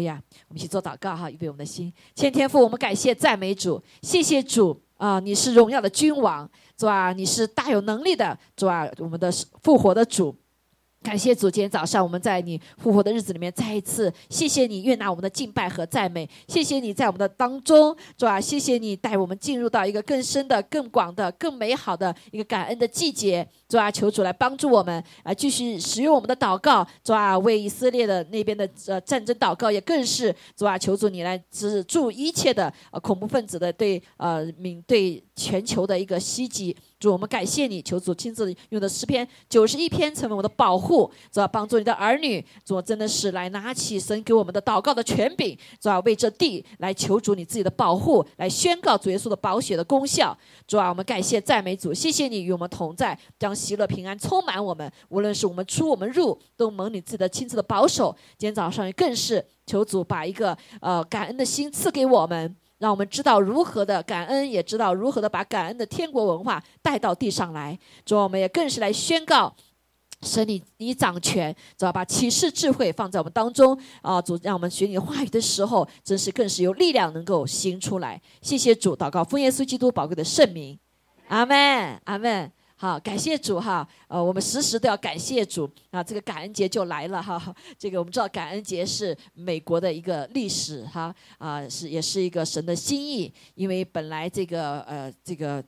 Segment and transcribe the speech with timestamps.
[0.00, 0.18] 对呀，
[0.48, 1.92] 我们去做祷告哈，预备我们的心。
[2.14, 5.20] 千天父，我们感谢赞美主，谢谢主啊！
[5.20, 9.30] 你是荣耀的君王，主啊，你是大有能力的主啊，我们的
[9.62, 10.34] 复活的主。
[11.02, 18.38] 感谢主，今天早上我们在你复活的日子里面再一次谢谢你悦纳我们的敬拜和赞美，谢谢你在我们的当中，主啊？
[18.38, 36.76] 谢谢你带我们进入到一个更深的、更广的、更美好的一个感恩的季节，主啊，求主来帮助我们啊，继续使用我们的祷告，主啊，为以色列的那边的呃战争祷告，也更是主啊，求主你来止住一切的呃恐怖分子的对呃民对全球的一个袭击。
[37.00, 50.36] 主，我们感谢你，求主亲自用的诗篇九十一篇成为我的保护，主要帮助你的儿女，主真的是来拿起神给我们的祷告的权柄，主要为这地来求主你自己的保护，来宣告主耶稣的宝血的功效。
[50.66, 58.14] 主啊，我们感谢赞美主，谢谢你与我们同在，将喜乐平安充满我们，无论是我们出我们入，都蒙你自己的亲自的保守。
[58.36, 62.54] 今天早上更是求主把一个呃感恩的心赐给我们。
[62.80, 67.78] 让我们知道如何的感恩，也知道如何的把感恩的天国文化带到地上来。
[68.06, 69.54] 主，我们也更是来宣告，
[70.22, 74.20] 神你你掌权，知道把启示智慧放在我们当中啊！
[74.20, 78.18] 主，让我们学你话语的时候，真是更是有力量能够行出来。
[78.40, 80.78] 谢谢主，祷告奉耶稣基督宝贵的圣名，
[81.28, 82.50] 阿门，阿门。
[82.80, 87.54] 好，感谢主哈，呃，我们时时都要感谢主啊，这个感恩节就来了哈。
[87.78, 95.62] 这个我们知道感恩节是美国的一个历史哈，啊，是也是一个神的心意，因为本来这个呃这个。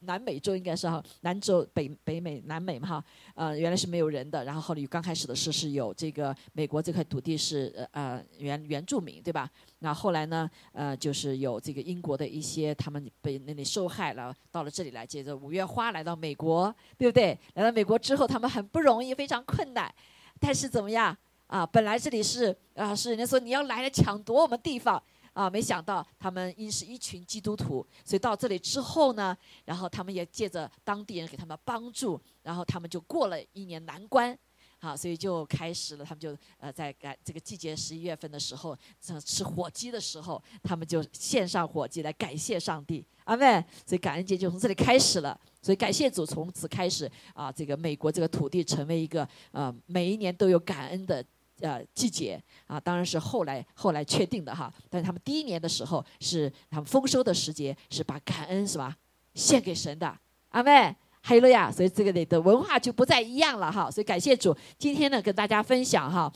[0.00, 9.48] 南美洲应该是哈，南洲北北美南美嘛哈，呃原来是没有人的，然后后来刚开始的是是有这个美国这块土地是呃原原住民对吧？
[9.80, 17.38] 那后来呢呃就是有这个英国的一些他们被那里受害了，到了这里来，接着五月花来到美国，对不对？
[17.54, 19.94] 来到美国之后，他们很不容易，非常困难，
[20.40, 21.66] 但是怎么样啊？
[21.66, 25.02] 本来这里是啊是人家说你要来了抢夺我们地方。
[25.34, 34.36] 啊，没想到他们因是一群基督徒，所以到这里之后呢，然后他们也借着当地人给他们帮助，然后他们就过了一年难关，
[34.78, 38.76] 好，所以就开始了，他们就呃在感这个季节十一月份的时候，
[39.24, 51.24] 吃火鸡的时候，他们就献上火鸡来感谢上帝，阿妹，所以感恩节就从这里开始了，所以感谢主，从此开始啊，这个美国这个土地成为一个呃每一年都有感恩的。
[51.60, 54.72] 呃，季节啊，当然是后来后来确定的哈。
[54.88, 58.96] 但是他们第一年的时候是他们丰收的时节，是把感恩是吧
[59.34, 60.16] 献给神的，
[60.50, 61.70] 阿妹，哈利路亚。
[61.70, 63.90] 所以这个里的文化就不再一样了哈。
[63.90, 66.32] 所以感谢主，今天呢跟大家分享哈，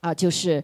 [0.00, 0.62] 啊，就是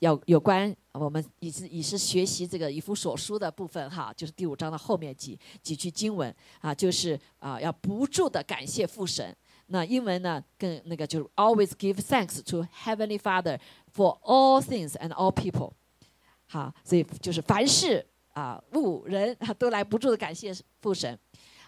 [0.00, 9.34] 要有关我们也是也是学习这个以弗所书的部分哈，就是第五章的后面几几句经文啊，就是啊要不住的感谢父神。
[9.68, 13.58] 那英文呢，更那个就是 always give thanks to Heavenly Father
[13.94, 15.72] for all things and all people，
[16.46, 20.52] 好，所以就是凡事啊物人都来不住的感谢
[20.82, 21.18] 父神。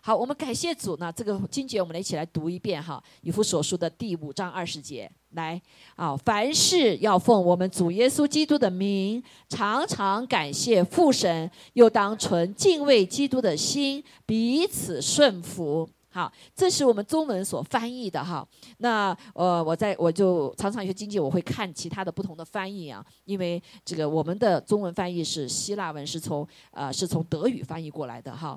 [0.06, 5.59] 好，我们感谢主呢，这个经节我们来一起来读一遍哈，以弗所书的第五章二十节，来
[5.97, 15.88] 啊，凡事要奉我们主耶稣基督的名，常常感谢父神，又当存敬畏基督的心，彼此顺服。
[16.10, 18.47] 好，这是我们中文所翻译的哈。
[18.76, 28.56] 那呃，我在我就常常学经济，我会看其他的不同的翻译啊，因为这个我们的中文翻译是希腊文，是从呃是从德语翻译过来的哈。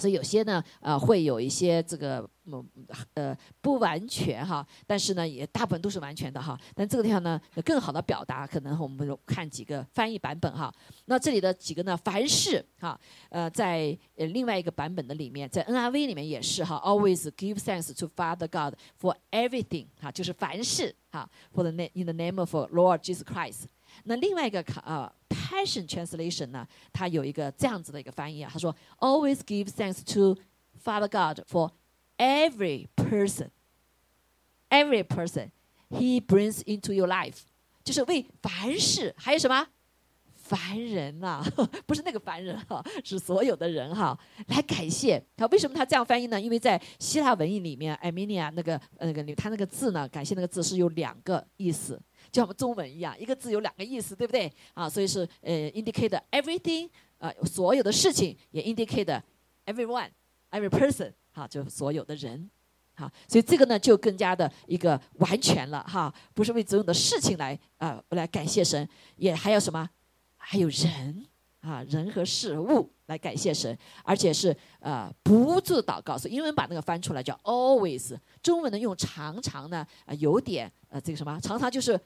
[0.00, 2.28] 所以有些呢，呃，会有一些这个，
[3.14, 6.58] 呃，不完全哈，但是呢，也大部分都是完全的哈。
[6.74, 10.72] 但这个地方呢，更好的表达，可能我们看几个翻译版本哈。
[11.04, 22.38] 那这里的几个呢，凡是哈，呃，在呃另外一个版本的里面，在 NRV 里面也是哈，always give thanks to Father God for everything 哈，就是凡事哈，for the name in the name
[22.38, 23.64] of Lord Jesus Christ。
[24.04, 30.36] 那另外一个卡啊，Passion Translation 呢，它有一个这样子的一个翻译啊，他说：Always give thanks to
[30.82, 31.70] Father God for
[32.16, 33.50] every person,
[34.68, 35.50] every person
[35.90, 37.40] He brings into your life，
[37.84, 39.66] 就是为凡事，还有什么
[40.34, 41.44] 凡人呐？
[41.86, 44.18] 不是那个凡人哈，是所有的人哈，
[44.48, 45.24] 来感谢。
[45.36, 46.40] 他，为什么他这样翻译呢？
[46.40, 52.00] 因为在希腊文译里面，Emilia 那个那个他那个字呢，感谢那个字是有两个意思。
[52.30, 54.52] 就像我们中文一样，一个字有两个意思，对不对？
[54.72, 56.88] 啊，所以是呃，indicate everything，
[57.18, 59.20] 呃，所有的事情也 indicate
[59.66, 62.48] everyone，every person，哈，就所有的人，
[62.94, 69.90] 好，所以这个呢就更加的一个完全了，哈，不是为所有的事情来啊来感谢神，也还有什么？
[70.36, 71.26] 还有人
[71.60, 82.00] 啊，人和事物来感谢神，而且是呃不住祷告，所以英文把那个翻出来叫 always，中文呢用常常呢啊有点呃这个什么，常常就是。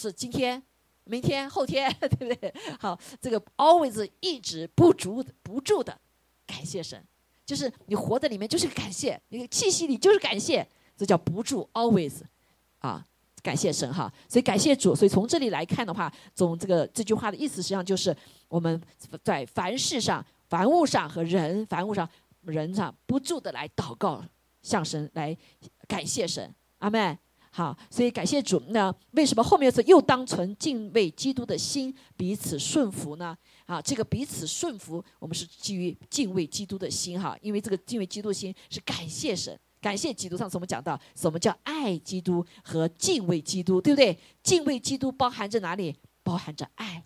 [0.00, 0.62] 是今天、
[1.04, 2.54] 明天、后天， 对不对？
[2.78, 5.98] 好，这个 always 一直不住不住的
[6.46, 7.02] 感谢神，
[7.44, 10.64] 就是你活在里面就是感谢，你气息里就是感谢，
[10.96, 12.20] 这叫不住 always
[12.78, 13.04] 啊，
[13.42, 14.12] 感谢神哈。
[14.28, 18.16] 所以感谢主，所以从这里来看的话，从这个这句话的意思，实际上就是
[18.46, 18.80] 我们
[19.24, 22.08] 在凡事上、凡物上和人、凡物上、
[22.42, 24.22] 人上不住的来祷告，
[24.62, 25.36] 向神来
[25.88, 27.18] 感谢神，阿门。
[27.58, 28.62] 好，所以感谢主。
[28.68, 33.36] 那为什么后面是又当存敬畏基督的心，彼此顺服呢？
[33.66, 40.36] 啊，这个彼此顺服，我们是基于敬畏基督的心哈，因为这个敬畏基督心是感谢神，感谢基督。
[40.36, 44.16] 上次我们讲到什么叫爱基督和敬畏基督，对不对？
[44.40, 45.96] 敬畏基督包含着哪里？
[46.22, 47.02] 包含着爱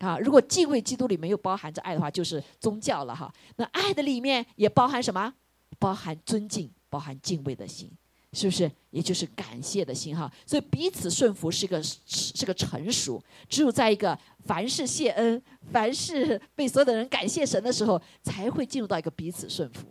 [0.00, 0.18] 啊。
[0.18, 3.32] 如果敬畏基督里没有包含着爱的话，就是宗教了哈。
[3.56, 5.32] 那爱的里面也包含什么？
[5.78, 7.90] 包含尊敬，包含敬畏的心。
[8.36, 8.70] 是不是？
[8.90, 13.22] 也就是感谢的心哈，所以彼此顺服是一个是个成熟。
[13.48, 19.86] 只有在一个凡事谢恩、凡事被所有的人感谢神的时候，才会进入到一个彼此顺服。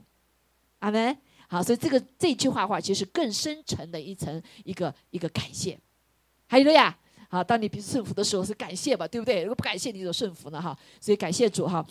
[0.80, 1.16] 阿门。
[1.48, 5.78] 好，所以这个这句话话，其实更深沉的一层一个一个感谢。
[6.48, 6.96] 还有了呀，
[7.30, 9.42] 好，当你彼此顺服的时候是感谢吧，对不对？
[9.42, 10.76] 如果不感谢，你就顺服呢哈。
[11.00, 11.86] 所以感谢主哈。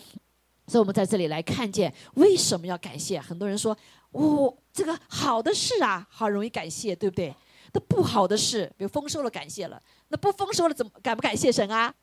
[0.67, 3.19] 所以我们在这里来看见为什么要感谢。
[3.19, 3.77] 很多人说。
[4.15, 7.35] 哦，这个好的事啊，好容易感谢，对不对？
[7.73, 9.77] 那不好的事，比如丰收了，感谢了；
[10.07, 11.93] 那不丰收了，怎么感不感谢神啊？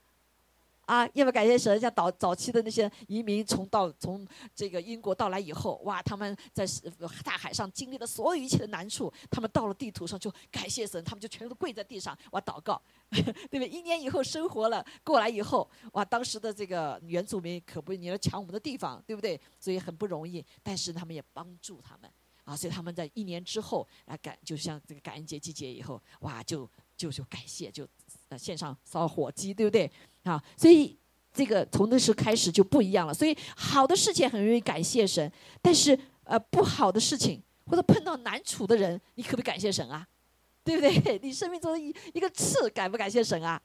[0.86, 1.78] 啊，要不要感谢神？
[1.80, 6.66] 像早早期的那些移民从到从这个英国到来以后，哇，他们在
[7.24, 12.80] 大海上经历了所有一切的难处，他们到了地图上就感谢神，他们就全都跪在地上哇祷告，
[13.10, 13.68] 对不对？
[13.68, 19.40] 一年以后生活了过来以后，哇，当时的这个原住民可不，你要抢我们的地方，对不对？
[19.60, 22.10] 所以很不容易，但是他们也帮助他们
[22.44, 27.88] 啊，所以他们在一年之后啊感，就像这个感恩节季节以后，哇，就就就感谢就。
[28.38, 29.92] 线上烧火鸡，对不对？
[30.24, 30.96] 啊，所以
[31.32, 33.14] 这个从那时候开始就不一样了。
[33.14, 35.30] 所以好的事情很容易感谢神，
[35.60, 40.06] 但是呃不好的事情或者碰到难处的人，你可不可以感谢神啊？
[40.64, 41.18] 对不对？
[41.22, 43.60] 你生命中的一一个刺，感不感谢神啊？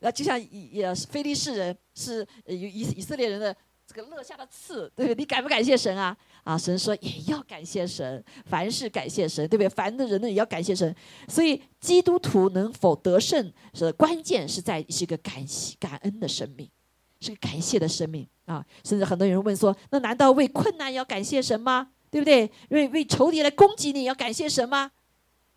[0.00, 3.56] 那就像也非利士人是以以以色列人的。
[3.88, 5.14] 这个落下的刺，对不对？
[5.14, 6.14] 你感不感谢神啊？
[6.46, 9.68] 啊，神说也要感谢神，凡事感谢神，对不对？
[9.68, 10.94] 凡的人呢也要感谢神。
[11.26, 16.70] 所以基督徒能否得胜，是关键是在是一个感谢感恩的生命，
[17.18, 18.64] 是个感谢的生命啊。
[18.84, 21.88] 甚至很多人问说，那难道为困难要感谢神吗？
[22.12, 22.48] 对不对？
[22.68, 24.92] 为为仇敌来攻击你要感谢神吗？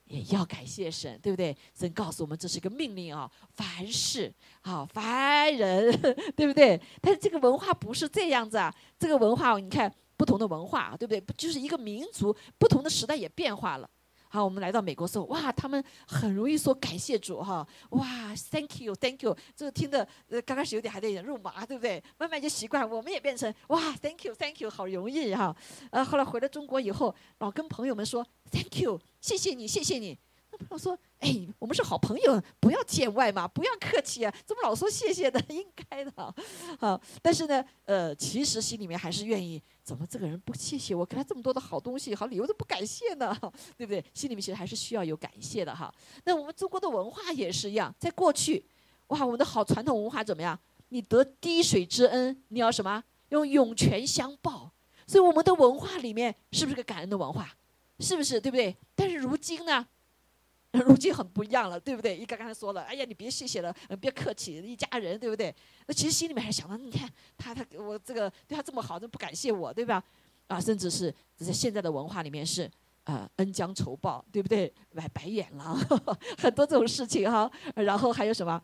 [0.06, 1.56] 也要感谢神，对不对？
[1.80, 5.92] 神告诉我们这是一个命令啊，凡事好，凡人，
[6.36, 6.82] 对不对？
[7.00, 11.24] 但是这个文化不是这样子啊，这个文化你看不同的文化，对不对？
[11.38, 13.90] 就是一个民族，不同的时代也变化了。
[14.28, 18.06] 好，我们来到美国时候，哇，他们很容易说感谢主哈，哇
[18.52, 22.04] ，Thank you，Thank you，这个听的呃刚开始有点还有点肉麻，对不对？
[22.18, 25.56] 慢慢就习惯，我们也变成哇，Thank you，Thank you，好容易哈。
[25.90, 30.20] 呃，后来回了中国以后，老跟朋友们说 Thank you，谢谢你，谢谢你。
[30.68, 30.98] 我说。
[31.20, 35.38] 哎，我们是好朋友，不要见外嘛，不要客气啊，怎么老说谢谢的？
[35.54, 36.34] 应该的，
[36.80, 37.02] 好。
[37.22, 43.38] 但是呢，呃，其实心里面还是愿意，怎么这个人不谢谢我，给他这么多的好东西、好礼物都不感谢呢？
[43.76, 44.02] 对不对？
[44.14, 45.94] 心里面其实还是需要有感谢的哈。
[46.24, 48.64] 那我们中国的文化也是一样，在过去，
[49.08, 50.58] 哇，我们的好传统文化怎么样？
[50.88, 53.04] 你得滴水之恩，你要什么？
[53.28, 54.72] 用涌泉相报。
[55.06, 57.54] 所以我们的文化里面是不是个感恩的文化？
[58.00, 58.40] 是不是？
[58.40, 58.74] 对不对？
[58.96, 59.86] 但是如今呢？
[60.86, 62.16] 如今很不一样了，对不对？
[62.16, 65.54] 一刚刚才说了，哎呀，你别谢谢了，别客气，一家人，对不对？
[65.88, 70.04] 那其实心里面还想到，你看他他我这个对他这么好，都不感谢我，对吧？
[70.48, 72.70] 啊，甚至是在现在的文化里面是，
[73.06, 74.72] 呃，恩将仇报，对不对？
[74.94, 75.76] 白白眼狼，
[76.38, 77.52] 很多这种事情哈。
[77.76, 78.62] 然后还有什么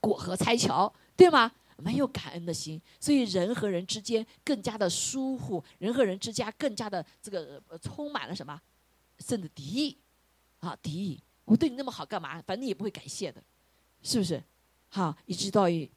[0.00, 1.52] 过河拆桥，对吗？
[1.76, 8.58] 没有感恩的心，所以人和人之间更加的疏忽，人和人之间更加的这个充满了什么，
[9.18, 9.98] 甚至敌意。
[10.60, 11.20] 啊，敌意！
[11.44, 12.40] 我对你那么好干嘛？
[12.42, 13.42] 反正你也不会感谢的，
[14.02, 14.42] 是不是？
[14.88, 15.88] 好，一直到人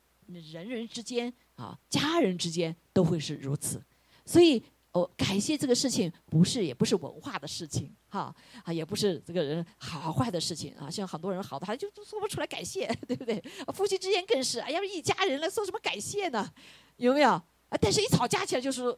[0.67, 3.82] 人之间啊，家人之间都会是如此。
[4.25, 10.89] 所以，哦，感谢这个事情不是，也不是文化的事情，哈啊，也不是这个人好坏的事情啊。
[10.89, 13.43] 像很多人好的，他就说不出来感谢， 对不对？
[13.74, 16.51] 夫妻之间更是，哎呀，一家人了，说什么感谢呢？
[16.98, 17.29] 有没有？
[17.29, 17.43] 啊，
[17.82, 18.98] 但是一吵架起来就是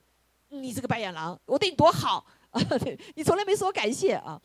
[0.50, 4.42] 你这个白眼狼，我对你多好啊， 对你从来没说感谢啊。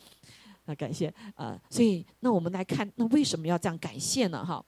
[0.71, 4.47] 那感谢啊，所以那我们来看，那为什么要这样感谢呢？
[4.47, 4.65] 哈，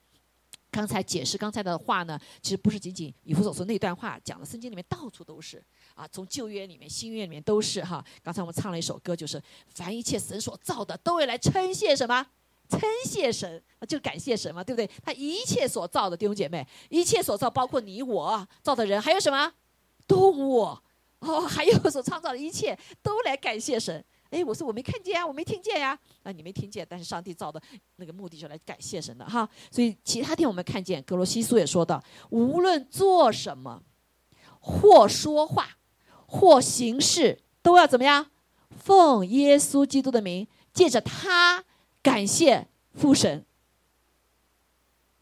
[0.68, 5.62] 刚才解释刚才的话呢，其实不是仅仅以弗所说那段话讲的，圣经里面到处都是
[5.94, 8.04] 啊，从旧约里面、新约里面都是哈。
[8.20, 12.26] 刚才我们唱了一首歌，就是凡一切神所造的，都会来称谢什么？
[12.68, 14.90] 称谢神，就感谢神嘛，对不对？
[15.04, 19.52] 他一切所造的弟兄姐妹，一切所造，包括你我造的人，还有什么
[20.08, 20.76] 动物
[21.20, 24.04] 哦，还有所创造的一切，都来感谢神。
[24.32, 25.96] 哎，我说我没看见啊，我没听见呀。
[26.22, 27.60] 啊，你没听见，但是上帝造的
[27.96, 29.48] 那个目的就来感谢神的哈。
[29.70, 33.82] 所以其他天我们看见，格罗西苏也说到，无论做什么，
[34.58, 35.76] 或说话，
[36.26, 38.26] 或行事，都要怎么样？
[38.70, 41.62] 奉耶稣基督的名，借着他
[42.02, 43.44] 感谢父神，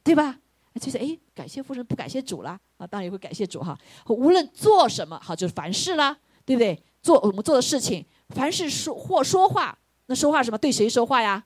[0.05, 0.39] 对吧？
[0.81, 2.87] 就是哎，感谢父神，不感谢主了啊？
[2.87, 3.77] 当然也会感谢主哈。
[4.07, 6.81] 无论做什么，好就是凡事啦，对不对？
[7.03, 8.07] 做我们做的事情。
[8.31, 10.59] 凡是说或说话，那说话什么？
[10.59, 11.45] 对谁说话呀？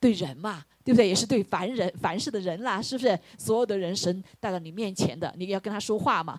[0.00, 1.08] 对人嘛，对不对？
[1.08, 3.18] 也是对凡人、凡事的人啦，是不是？
[3.38, 6.38] 所有的人神带到你面前的，你要跟他说话嘛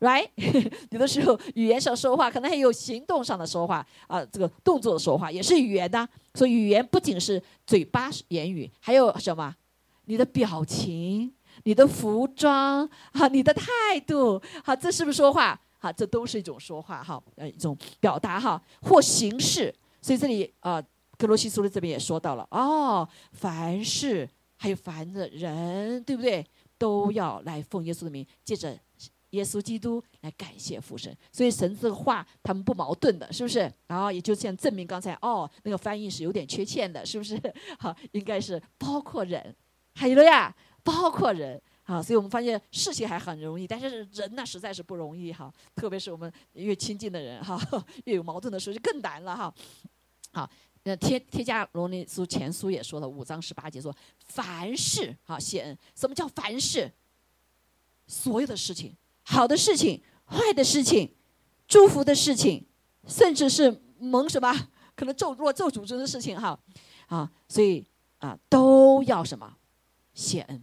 [0.00, 0.28] ，right？
[0.90, 6.08] 有的时候语言上说话，可能还有行动上的说话啊，这个动作的说话也是语言呐。
[6.34, 9.54] 所以语言不仅是嘴巴言语，还有什么？
[10.06, 11.32] 你的表情、
[11.64, 13.66] 你的服装啊、你的态
[14.06, 15.60] 度，好，这是不是说话？
[15.82, 19.74] 哈，这都是一种说话哈，呃，一种表达哈，或形式。
[20.00, 20.80] 所以这里啊，
[21.18, 26.46] 格罗西苏的这边也说到了哦，凡事还有凡的人，对不对？
[26.78, 28.78] 都要来奉耶稣的名，借着
[29.30, 31.12] 耶稣基督来感谢父神。
[31.32, 33.68] 所以神这个话他们不矛盾的，是不是？
[33.88, 37.36] 然后也就这样证明刚才哦，那个翻译是有点缺欠的，是不是？
[37.80, 39.52] 好，应该是包括人，
[39.96, 41.60] 还有了呀，包括人。
[41.84, 45.52] 啊，所以我们发现事情还很容易，但是人呢实在是不容易哈。
[45.74, 47.58] 特别是我们越亲近的人哈，
[48.04, 49.54] 越有矛盾的时候就更难了哈。
[50.32, 50.50] 好，
[50.84, 55.76] 那天天加罗尼书前书也说了五章十八节说，凡事啊谢恩。
[55.94, 56.90] 什么叫凡事？
[58.06, 61.14] 所有的事情，好的事情、坏的事情、
[61.66, 62.64] 祝福的事情，
[63.06, 64.52] 甚至是蒙什么
[64.94, 66.58] 可能咒若咒诅咒的事情哈。
[67.06, 67.84] 啊，所以
[68.18, 69.56] 啊都要什么
[70.14, 70.62] 谢恩，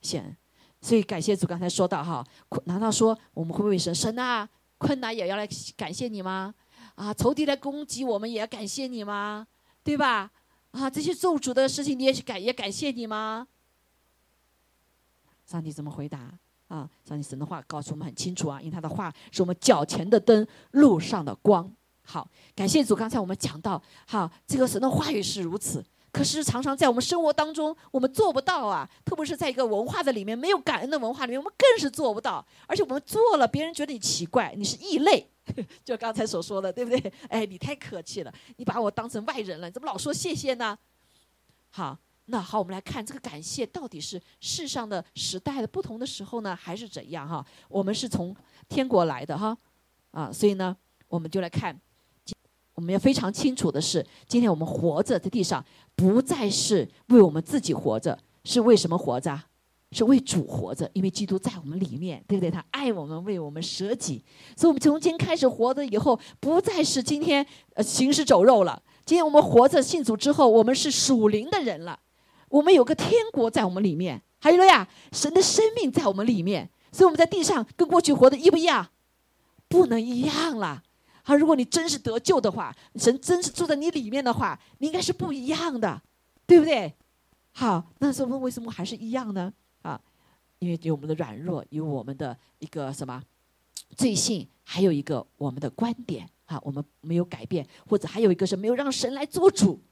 [0.00, 0.36] 谢恩。
[0.80, 2.24] 所以感谢主，刚才说到哈，
[2.64, 6.54] 难道说我们会为神神啊困难也要来感谢你吗？
[6.94, 9.46] 啊，仇敌来攻击我们也要感谢你吗？
[9.82, 10.30] 对吧？
[10.72, 13.46] 啊，这些咒诅的事情你也感也感谢你吗？
[15.46, 16.32] 上帝怎么回答？
[16.68, 21.70] 啊，上帝神的话告诉我们很清楚啊，因为他的话是我们脚前的灯，路上的光。
[22.02, 25.84] 好，感谢主，刚才我们讲到，好，这个神的话语是如此。
[26.16, 28.88] 可是常常在我们生活当中，我们做不到啊！
[29.04, 32.42] 特别是在一个文化的里面，没有感恩的文化里面，我们更是做不到。
[32.66, 35.28] 而且我们做了，别人觉得你奇怪，你是异类，
[35.84, 37.12] 就刚才所说的，对不对？
[37.28, 40.78] 哎，你太客气了，你把我当成外人了，你怎么老说谢谢呢？
[41.68, 47.28] 好，那好，我们来看这个感谢到底是世上的时代的不同的时候呢，还是怎样？
[47.28, 48.34] 哈，我们是从
[48.70, 49.54] 天国来的哈，
[50.12, 50.74] 啊，所以呢，
[51.08, 51.78] 我们就来看。
[52.76, 55.64] 我们要非常清楚的是，今天我们活着在地上，
[55.94, 59.42] 不再是为我们自己活着，是为什么活着？
[59.92, 62.50] 是为主活着，因为基督在我们里面，对不对？
[62.50, 64.22] 他爱我们，为我们舍己，
[64.56, 68.82] 所以，我们从今开始活着以后，不再是今天呃行尸走肉了。
[69.06, 71.98] 今天我们活着信主之后，我们是属灵的人了，
[72.48, 78.88] 我们有个天国在我们里面，还有了呀，神的生命在我们里面，所以我们在地上跟过去活的一不一样？
[79.68, 80.82] 不能一样了。
[81.26, 86.00] 好，如果你真是得救的话，神真是住在你里面的话，你应该是不一样的，
[86.46, 86.94] 对不对？
[87.50, 89.52] 好，那时候为什么还是一样呢？
[89.82, 90.00] 啊，
[90.60, 93.20] 因为有我们的软弱，有我们的一个什么
[93.96, 99.82] 罪性，还有一个我们的观点，啊，我们没有改变，或者还有一个是没有让神来做主，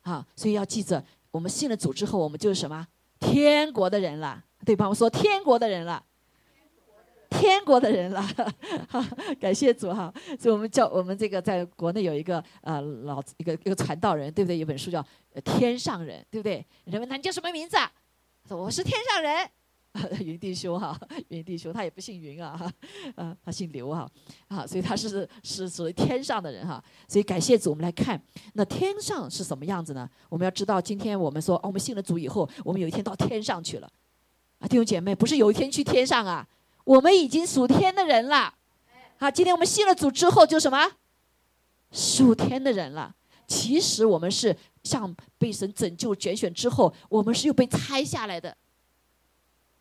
[0.00, 2.84] 啊，所以要记着，我们信了主之后，我们就是什么
[3.20, 4.88] 天国的人了，对吧？
[4.88, 6.02] 我说天国的人了。
[7.32, 8.22] 天国的人了，
[9.40, 10.12] 感谢主哈！
[10.38, 14.58] 所以我们叫我们这个在国内有一个呃老一个一个传道人，对不对？
[14.58, 15.02] 有本书叫
[15.42, 16.64] 《天上人》，对不对？
[16.84, 17.76] 人问他你叫什么名字？
[18.48, 19.48] 说我是天上人，
[20.26, 20.98] 云弟兄哈，
[21.28, 24.08] 云弟兄他也不姓云啊，哈， 他姓刘哈，
[24.48, 26.82] 啊，所以他是是属于天上的人哈。
[27.08, 28.20] 所以感谢主，我们来看
[28.54, 30.08] 那天上是什么样子呢？
[30.28, 33.88] 我们要知道，今天我们说哦，我们信了主以后，我们有一天到天上去了
[34.58, 36.46] 啊，弟兄姐妹，不是有一天去天上啊？
[36.84, 38.54] 我们已经属天的人了，
[39.18, 40.92] 好，今天我们信了主之后就什么？
[41.90, 43.14] 属天的人了。
[43.46, 48.56] 其实我们是像被神拯救拣选之后，我们是又被拆下来的，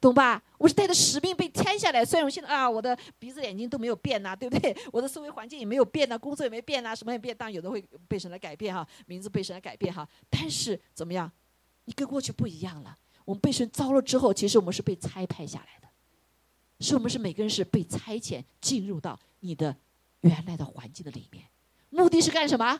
[0.01, 0.43] 懂吧？
[0.57, 2.03] 我是带着使命被拆下来。
[2.03, 4.75] 虽然我现在啊，我的鼻子眼睛都没有变呐， 对不对？
[4.91, 7.37] 我的思维环境也没有变呐，工作也没变呐，什么也没变。
[7.37, 10.07] 当然有的会被神来改变哈，名字被神来改变哈。
[10.29, 11.31] 但是怎么样？
[11.85, 12.95] 你跟过去不一样了。
[13.23, 15.87] 我们被神招了之后，其实我们是被拆派下来的。
[16.81, 19.75] 是我们是每个人是被差遣进入到你的
[20.21, 21.45] 原来的环境的里面，
[21.89, 22.79] 目的是干什么？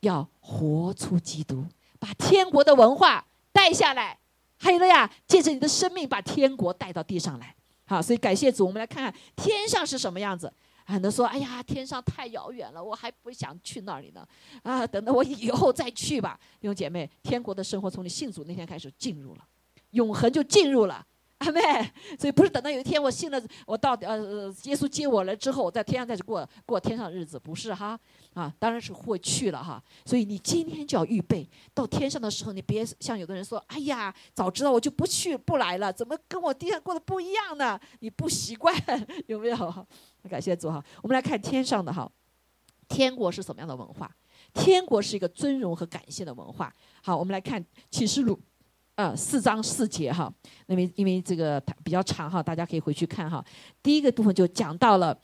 [0.00, 1.64] 要活出基督，
[1.98, 4.18] 把天国的文化带下来，
[4.58, 7.54] 还有了呀，借着你的生命把天国带到地上来。
[7.84, 10.52] 好，所以感谢主，我们来看看天上是什么样子。
[10.84, 14.26] 很多说，哎呀，天上太遥远了，我还不想去那里呢。
[14.62, 16.38] 啊，等到我以后再去吧。
[16.60, 19.46] 弟兄姐妹，天国的生活从你信主那天开始进入了，
[19.90, 21.06] 永恒就进入了。
[21.42, 21.60] 阿妹，
[22.18, 27.98] 所以不是等到有一天我信了，我到呃耶稣接我了之后，我在天上再去过过天上的日子，不是哈
[28.34, 29.82] 啊，当然是会去了哈。
[30.04, 37.78] 所以你今天就要预备，到天上的时候，你别像有的人说，哎呀，早知道我就不去不来了，怎么跟我地上过的不一样呢？
[37.98, 38.74] 你不习惯
[39.26, 39.86] 有没有？
[40.30, 42.08] 感谢主哈，我们来看天上的哈，
[42.88, 44.10] 天国是什么样的文化？
[44.54, 46.72] 天国是一个尊荣和感谢的文化。
[47.02, 48.38] 好，我们来看启示录。
[48.94, 50.30] 呃，四章四节哈，
[50.66, 53.42] 那么因为这个比较长哈，大家可以回去看哈。
[53.82, 55.18] 第一个部分就讲到了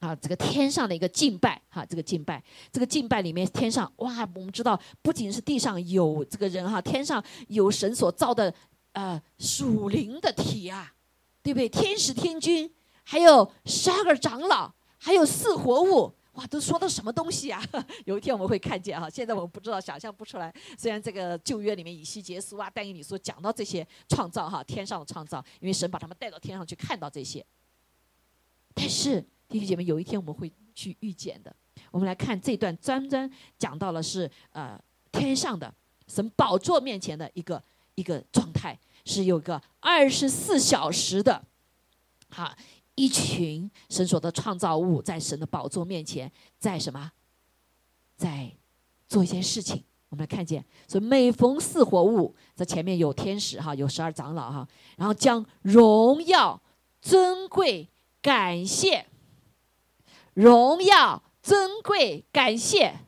[0.00, 8.52] 啊，这个天上的一个敬拜哈，这个敬拜，这个敬拜里面天上哇，我们知道不仅是地上有这个人哈，天上有神所造的
[8.92, 10.92] 呃属灵的体啊，
[11.40, 11.68] 对不对？
[11.68, 12.68] 天使天君，
[13.04, 16.17] 还有十二个长老，还有四活物。
[16.38, 17.60] 哇，都说的什么东西啊？
[18.06, 20.54] 有一天我们会看见哈，现在我们不知道，想象不出来。
[20.78, 27.44] 虽然这个旧约里面以西结书啊、但以理书讲到这些创造哈，天上的创造，因为神把他们带到天上去看到这些。
[28.72, 31.52] 但是弟兄姐妹，有一天我们会去遇见的。
[31.90, 33.28] 我们来看这段，专专
[33.58, 34.80] 讲到了是呃
[35.10, 35.74] 天上的
[36.06, 37.60] 神宝座面前的一个
[37.96, 41.44] 一个状态，是有个二十四小时的，
[42.30, 42.56] 哈。
[42.98, 47.12] 一群神所的创造物在神的宝座面前，在什么？
[48.16, 48.52] 在
[49.06, 49.84] 做一件事情。
[50.08, 56.60] 我们来看见，所以每逢四活物，在前面有天使哈，有十二长老哈，然后将荣耀、
[57.00, 57.88] 尊贵、
[58.20, 59.06] 感谢、
[60.34, 63.00] 荣耀、尊贵、感谢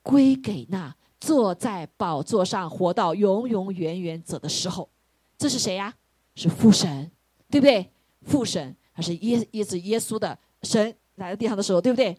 [0.00, 4.88] 归给那坐在宝座上活到永永远远者的时候，
[5.36, 5.94] 这是谁呀？
[6.36, 7.10] 是父神，
[7.50, 7.92] 对不对？
[8.26, 12.18] 父神还是耶耶子耶稣的神来到地上的时候，对不对？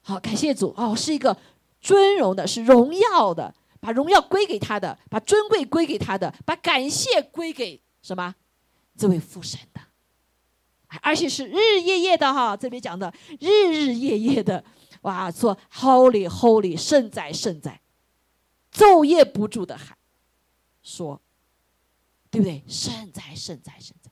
[0.00, 1.36] 好，感谢主哦，是一个
[1.80, 8.34] 尊荣的，是荣耀的，把荣耀归给他的，把尊贵归给他的，把感谢归给什么？
[8.96, 9.80] 这位父神的，
[11.02, 14.64] 而且是日日夜夜的哈，这边讲的日日夜夜的，
[15.02, 17.80] 哇，说 Holy Holy 圣哉圣哉，
[18.72, 19.96] 昼夜不住的喊，
[20.82, 21.20] 说，
[22.30, 22.64] 对不对？
[22.66, 24.07] 圣哉圣哉圣哉。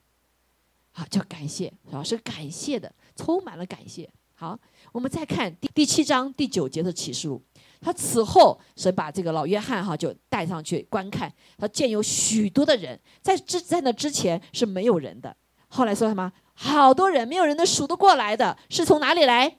[0.98, 2.02] 好，叫感谢，是吧？
[2.02, 4.08] 是感谢的，充满了感谢。
[4.34, 4.58] 好，
[4.92, 7.42] 我们再看第第七章第九节的启示录。
[7.82, 15.36] 他此后，神把这个老约翰哈就带上去观看，他见有许多的人，在之在那之前是没有人的。
[15.68, 16.32] 后来说什么？
[16.54, 19.58] 好多人，没有人能数得过来的，是从哪里来？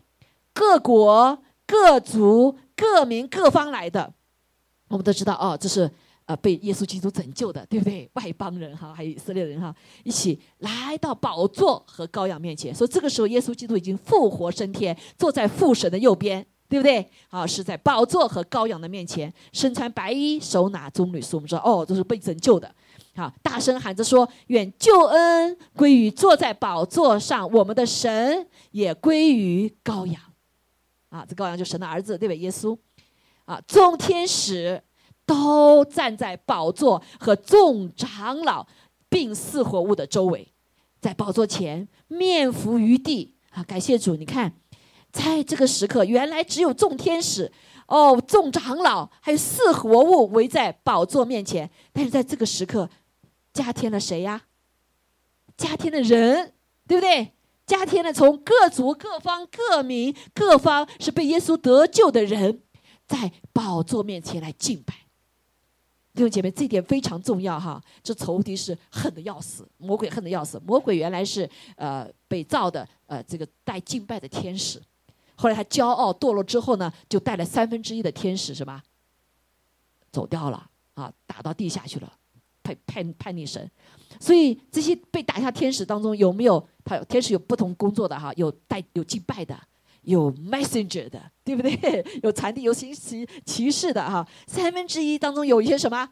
[0.54, 4.12] 各国、各族、各民、各方来的。
[4.88, 5.92] 我们都知道哦，这是。
[6.28, 8.08] 呃，被耶稣基督拯救的，对不对？
[8.16, 12.76] 外邦人哈，还有以色列人哈，一起来到宝座和羔羊面前。
[12.76, 17.10] 说这个时候，耶稣基督已经复活升天，坐在父神的右边，对不对？
[17.30, 21.38] 好，是在宝座和羔羊的面前，身穿白衣，手拿棕榈树。
[21.38, 22.70] 我们说，哦，这是被拯救的。
[23.16, 30.22] 好，大声喊着说：“愿救恩归于坐在宝座上我们的神，也归于羔羊。”
[31.08, 32.38] 啊，这羔羊就神的儿子，对不对？
[32.38, 32.78] 耶稣。
[33.46, 34.84] 啊，众天使。
[35.28, 38.66] 都站在宝座和众长老
[39.10, 40.52] 并四活物的周围，
[41.00, 43.62] 在宝座前面伏于地啊！
[43.64, 44.54] 感谢主，你看，
[45.12, 47.52] 在这个时刻，原来只有众天使、
[47.88, 52.90] 哦众长老还有四活物围在宝座面前，但是在这个时刻，
[53.54, 54.44] 加添了谁呀？
[55.58, 56.54] 加添了人，
[56.88, 57.34] 对不对？
[57.66, 62.62] 加添了从各族、各方、各民、各方是被耶稣得救的人，
[63.06, 65.07] 在宝座面前来敬拜。
[66.18, 67.80] 弟兄姐妹，这点非常重要哈！
[68.02, 70.60] 这仇敌是恨的要死，魔鬼恨的要死。
[70.66, 74.82] 魔鬼原来是呃被造的呃这个带敬拜的天使，
[75.36, 78.82] 后来他骄傲堕落之后呢，就带了三分之一的天使什么
[80.12, 82.12] 走掉了啊，打到地下去了，
[82.64, 83.70] 叛叛叛逆神。
[84.20, 88.34] 所以这些被打下天使当中有没有他天使有不同工作的哈？
[88.34, 89.56] 有带有敬拜的。
[90.08, 92.04] 有 messenger 的，对不对？
[92.24, 94.26] 有传递、有行骑骑士的哈。
[94.48, 96.10] 三分之一当中有一些什么？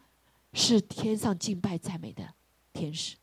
[0.52, 2.22] 是天上敬拜赞美的
[2.74, 3.16] 天使。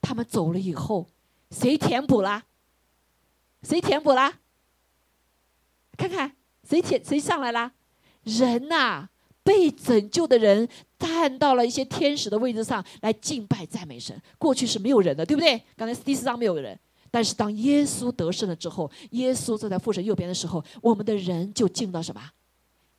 [0.00, 1.06] 他们走了以后，
[1.50, 2.44] 谁填补了？
[3.62, 4.32] 谁填补了？
[5.98, 6.34] 看看
[6.66, 7.72] 谁填谁上来了？
[8.22, 9.08] 人呐，
[9.42, 10.66] 被拯救的人
[10.98, 14.18] 站到了一些天使的位置上来敬拜赞美神。
[14.38, 15.62] 过去是没有人的，对不对？
[15.76, 16.78] 刚才第四章没有人。
[17.14, 22.20] 但是当耶稣得胜了之后，耶稣坐在父神右边的时候，我们的人就进到什么？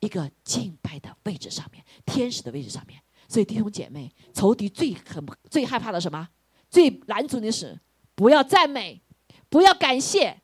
[0.00, 2.98] 一个敬拜的位置上面，天使的位置上面。
[3.28, 6.26] 所以弟兄姐妹，仇敌最很最害怕的什么？
[6.70, 7.78] 最拦阻你的是
[8.14, 9.02] 不要赞美，
[9.50, 10.40] 不要感谢，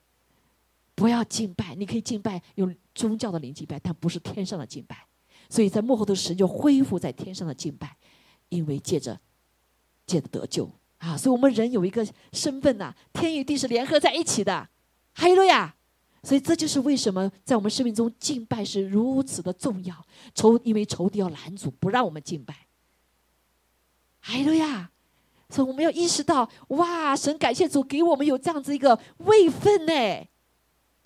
[0.94, 1.74] 不要敬拜。
[1.74, 5.06] 你可以敬拜用宗教的灵敬拜，但不是天上的敬拜。
[5.48, 7.96] 所以在幕后的神就恢复在天上的敬拜，
[8.50, 9.18] 因为借着
[10.04, 10.70] 借着得救
[11.02, 14.68] 啊，所以我们人有一个身份呐，天与地是联合在一起的，
[15.14, 15.74] 哈利路亚。
[16.22, 20.06] 所以这就是为什么在我们生命中敬拜是如此的重要。
[20.32, 22.68] 仇因为仇敌要拦阻，不让我们敬拜。
[24.20, 24.90] 哈利路亚。
[25.50, 29.92] 所以我们要意识到，哇，神感谢主给我们有这样子一个位分呢，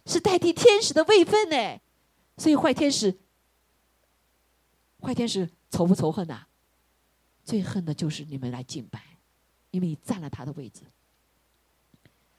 [0.05, 1.81] 是代替天使的位分呢。
[2.37, 3.19] 所以坏天使，
[5.01, 6.43] 坏天使仇不仇恨呐？
[7.43, 9.03] 最恨的就是你们来敬拜，
[9.77, 10.81] 因为你占了他的位置。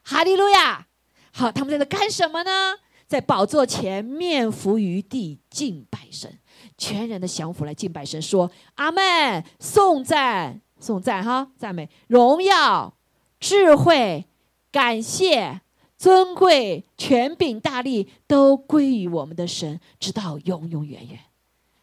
[0.04, 0.88] 哈利路亚。
[1.32, 2.76] 好，他们在这干什么呢？
[3.06, 6.39] 在宝座前面伏于地敬拜神，
[6.78, 12.91] 全然的降服来敬拜神，说阿门，颂赞，颂赞，哈，赞美，荣耀，
[13.39, 14.26] 智慧，
[14.71, 15.62] 感谢，
[15.95, 21.19] 尊贵，权柄，大力，都归于我们的神，直到永永远远。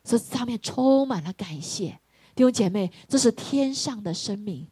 [0.02, 2.00] 所以上面充满了感谢，
[2.34, 4.66] 弟兄姐妹，这是天上的生命。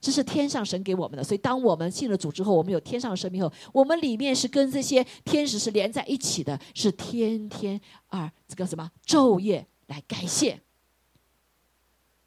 [0.00, 10.58] 这是天上神给我们的，所以当我们信了主之后，我们有天上的生命后，我们里面是跟这些天使是连在一起的，是天天啊这个什么昼夜来感谢。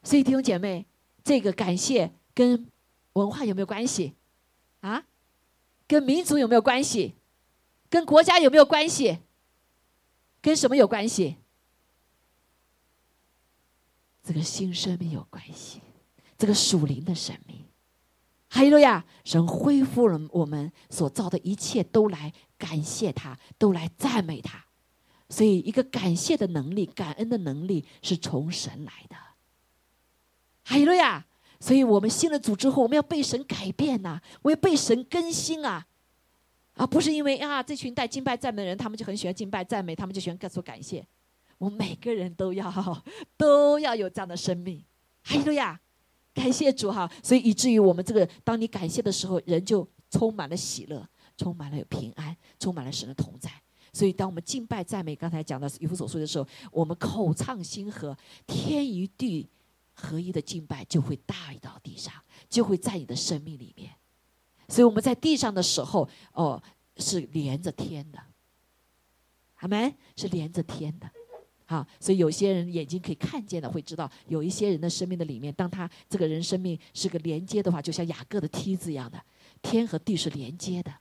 [0.04, 0.86] 所以弟兄姐妹，
[1.24, 2.68] 这个感谢跟
[3.14, 4.14] 文化有没有关系？
[4.82, 5.06] 啊，
[5.88, 7.16] 跟民族有没有关系？
[7.90, 9.18] 跟国家有没有关系？
[10.42, 11.38] 跟什么有关系？
[14.24, 15.82] 这个新生命有关系。
[16.36, 17.63] 这个属灵的生命，
[18.54, 19.04] 哈利路亚！
[19.26, 24.64] 神恢复了我们所造的一切，都来感谢他，都来赞美他。
[25.28, 29.16] 所以，一个感谢的能力、感恩的能力是从神来的。
[30.66, 31.26] 哈利路亚！
[31.60, 35.88] 所以我们信了主之后，我们要被神改变呐，我要被神更新啊！
[36.76, 41.04] 啊，不是因为啊，这群带敬拜赞美的人，他们就很喜欢敬拜赞美，他们就喜欢说感谢。
[41.58, 42.72] 我们每个人都要
[43.36, 44.86] 都要有这样的生命。
[45.24, 45.80] 哈利路亚！
[46.34, 53.52] 感谢主哈，所以以至于我们这个，当你感谢的时候，人就充满了喜乐，充满了有平安，充满了神的同在。
[53.92, 58.18] 所以当我们敬拜赞美，刚才讲的以弗所说的时候，我们口唱心和，
[58.48, 59.48] 天与地
[59.94, 62.12] 合一的敬拜就会大到地上，
[62.50, 63.92] 就会在你的生命里面。
[64.68, 66.62] 所以我们在地上的时候，哦，
[66.98, 68.20] 是连着天的，
[69.54, 69.96] 好没？
[70.16, 71.08] 是连着天的。
[71.66, 79.22] 啊，所以有些人眼睛可以看见的，会知道有一些人的生命的里面，当他这个人生命是个连接的话，就像雅各的梯子一样的，
[79.62, 80.94] 天和地是连接的。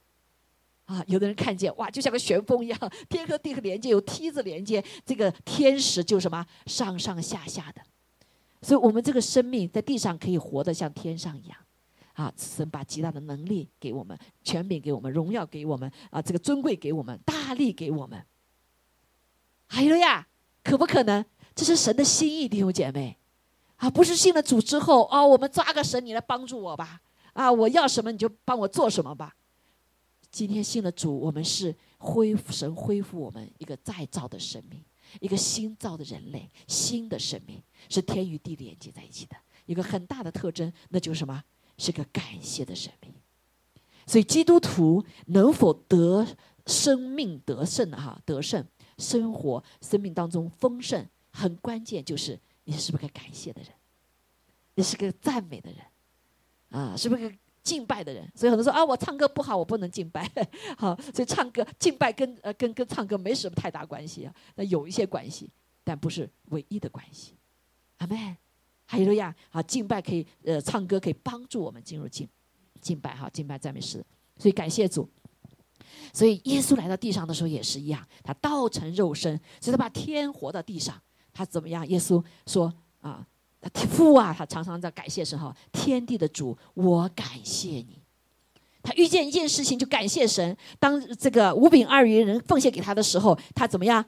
[0.85, 7.81] 啊，有的人看见哇，就像个旋风一样，天和地和连接，有梯子连接，这个天使就什么上上下下的。
[8.61, 11.59] 所以我们这个生命在地上可以活得像天上一样。
[12.15, 18.23] 啊，神把极大的能力给我们，权柄给我们，荣耀给我们，啊，这个尊贵给我们，大力给我们。
[19.67, 20.29] 还有呀。
[20.63, 21.25] 可不可能？
[21.55, 23.19] 这是神的心意，弟兄姐妹，
[23.77, 27.01] 啊，不是信了主之后，哦，我们抓个神，你来帮助我吧，
[27.35, 29.35] 啊，我要什么你就帮我做什么吧。
[30.31, 34.83] 今天信了主，我们是恢复神恢复我们一个再造的生命，
[35.21, 41.45] 一个新造的人类，新的生命是天与地连接在一起的一个很大的特征，那就是什么？
[41.77, 43.13] 是个感谢的生命。
[44.07, 46.27] 所以基督徒能否得
[46.67, 48.19] 生命得胜哈？
[48.25, 48.65] 得胜。
[49.03, 53.71] 生活生命当中丰盛，很关键就是你是不是个感谢的人，
[54.77, 55.81] 你是个赞美的人，
[56.71, 58.31] 啊，是不是个敬拜的人？
[58.35, 60.31] 所以很多人说啊，我唱歌不好，我不能敬拜。
[60.79, 65.51] 好，所以唱歌敬拜跟呃跟跟唱歌没什么太大关系啊，那有一些关系，
[65.83, 67.35] 但不是唯一的关系。
[67.99, 68.37] 阿门。
[68.85, 72.29] 还有呀，好，敬拜可以呃唱歌可以帮助我们进入敬
[72.79, 74.05] 敬拜哈，敬拜赞美诗，
[74.37, 75.09] 所以感谢主。
[76.13, 81.01] 所以耶稣来到地上的时候也是一样，他道成肉身，所以他把天活到地上。
[81.35, 81.87] 他怎么样？
[81.89, 83.27] 耶稣说：“啊，
[83.91, 88.03] 父啊，他常常在感谢神哈，天地的主，我感谢你。”
[88.85, 90.55] 他遇见一件事情就感谢神。
[90.79, 94.05] 当这个五饼二鱼人奉献给他的时候，他怎么样？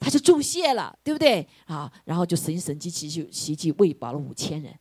[0.00, 1.46] 他就重谢了，对不对？
[1.66, 4.74] 啊，然后就神神机奇就奇迹喂饱了五千人。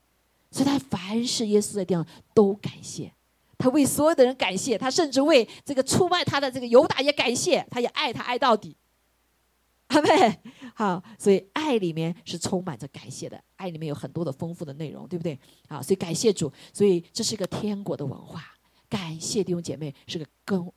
[0.52, 3.12] 所以他凡是耶稣在地上都感谢。
[3.64, 8.76] 他为所有的人感谢，他甚至为这个出卖他的这个犹大也感谢，他也爱他爱到底，
[9.88, 10.38] 阿妹
[10.76, 15.40] 好，所以爱里面是充满着感谢的，爱里面有很多的丰富的内容，对不对？
[15.70, 18.44] 好，所以感谢主，所以这是一个天国的文化，
[18.90, 20.70] 感谢弟兄姐妹是个根，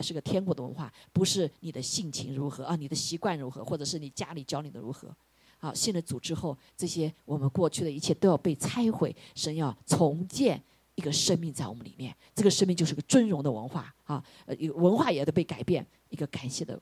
[0.00, 5.08] 是个天国的文化，不是你的性情如何啊，你的习惯如何，或者是你家里教你的如何。
[5.56, 10.62] 好，信了主之后，这些我们过去的一切都要被拆毁，神要重建
[10.94, 16.80] 一个生命在我们里面，这个生命就是个尊荣的文化啊，呃，文化也得被改变，一个感谢的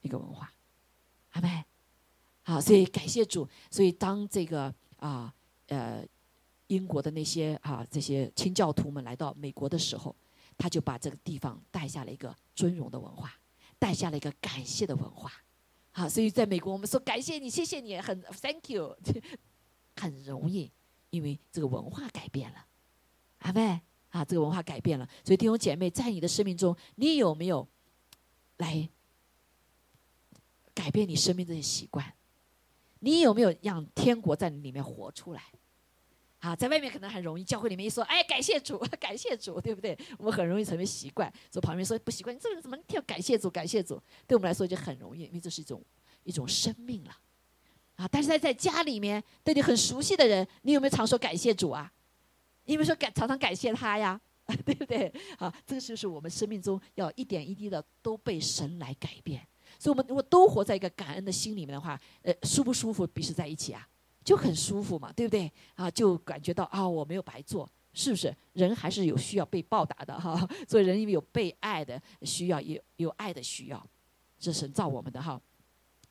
[0.00, 0.52] 一个文化，
[1.32, 1.64] 阿妹，
[2.42, 5.32] 好，所以感谢主，所以当这个啊
[5.68, 6.04] 呃
[6.68, 10.16] 英国的那些啊这些清教徒们来到美国的时候，
[10.56, 13.32] 他就把这个地方带下了一个尊荣的文化，
[13.78, 15.30] 带下了一个感谢的文化。
[15.90, 18.96] 好，所以在美国，我们说感谢你，谢谢你，很 thank you，
[19.96, 20.70] 很容易，
[21.10, 22.64] 因为这个文化改变了，
[23.42, 25.08] 阿妹啊，这个文化改变了。
[25.24, 27.66] 所以弟兄姐妹，在你的生命中，你有没有
[28.58, 28.88] 来
[30.74, 32.14] 改变你生命这些习惯？
[33.00, 35.42] 你有没有让天国在里面活出来？
[36.38, 39.96] 啊，在外面可能很容易，教会里面一说，哎，感谢主， 感谢主，对不对？
[40.18, 41.32] 我们很容易成为习惯。
[41.52, 44.00] 说旁边说不习惯，你这个人怎么跳感谢主，感谢主？
[44.26, 45.82] 对我们来说就很容易，因为这是一种
[46.24, 47.16] 一种生命了。
[47.96, 51.92] 啊，但是在在家里面对你很熟悉的人，你有没有常说感谢主啊？
[52.64, 54.20] 因为说感常常感谢他呀？
[54.66, 55.06] 对不对？
[55.38, 59.40] 啊，这个就是我们生命中要一点一滴的都被神来改变。
[59.78, 63.06] 所以，我们如果都活在一个感恩的心里面的话，呃，舒不舒服？
[63.06, 63.86] 彼此在一起啊？
[64.24, 65.50] 就很舒服嘛，对不对？
[65.74, 68.34] 啊，就感觉到啊，我没有白做，是不是？
[68.52, 70.46] 人还是有需要被报答的哈。
[70.68, 73.86] 所以人因为有被爱的需要，也有爱的需要，
[74.40, 75.40] 是神造我们的哈。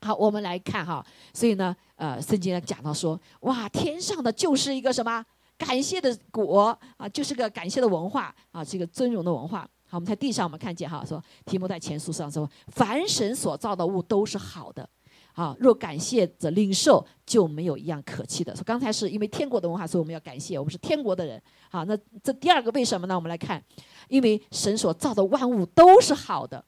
[0.00, 1.04] 好，我们来看哈。
[1.32, 5.24] 所以呢，呃，圣经讲到说，哇，天上的就是一个什么
[5.64, 9.60] 感谢的果啊，就是个感谢的文化啊，这个尊荣的文化。
[9.86, 14.88] 好，我们在地上我们看见哈，说题目在前书上说，凡神所造的物都是好的。
[15.34, 18.54] 啊，若感谢着领受，就没有一样可气的。
[18.54, 21.40] 说刚才是因为天国的文化，所以我们要感谢，我们是天国的人。
[21.70, 23.14] 好，那这第二个为什么呢？
[23.14, 23.62] 我们来看，
[24.08, 26.62] 因为神所造的万物都是好的，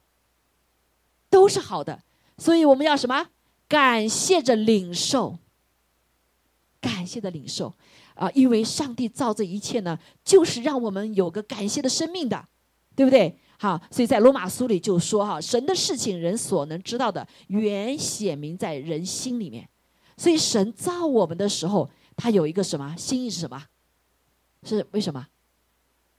[1.29, 2.01] 都是好的，
[2.37, 3.27] 所以我们要什么？
[3.67, 5.37] 感谢着领受，
[6.79, 7.73] 感谢的领受
[8.15, 8.29] 啊！
[8.33, 12.47] 因为上帝造这一切呢，就是让我们有个感谢的生命的，
[12.95, 13.37] 对不对？
[13.57, 19.69] 好，所以在罗马书里就说哈，神的事情人所能知道的，原显明在人心里面。
[20.17, 23.63] 所以神造我们的时候，他有一个什么心意是什么？
[24.63, 25.27] 是为什么？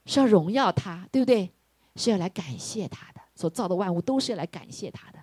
[0.05, 1.51] 是要荣耀他，对不对？
[1.95, 5.16] 是要来感谢他的，所造的万物都是要来感谢他的。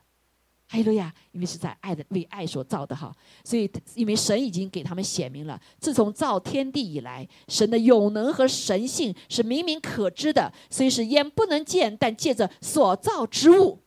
[0.75, 1.15] 哈利路亚！
[1.31, 13.79] 因为是在爱的为爱所造的哈，所以因为神已经给他们显明了，自从造天地以来，神的永能和神性是明明可知的，虽是眼不能见，但借着所造之物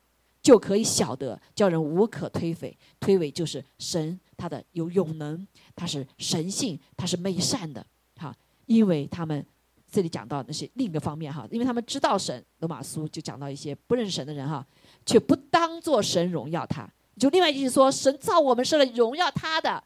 [0.42, 2.74] 就可以晓得，叫人无可推诿。
[3.02, 5.46] 推诿就是神他的有永能，
[5.76, 8.34] 他是神性，他是美善的哈。
[8.66, 9.46] 因为他们
[9.92, 14.66] 这里讲到那是另一个方面哈，因为他们知道神，罗马书就讲到一些不认识神的人哈。
[15.08, 16.86] 却不当做神荣耀他，
[17.18, 19.82] 就另外一句说，神造我们是来荣耀他的，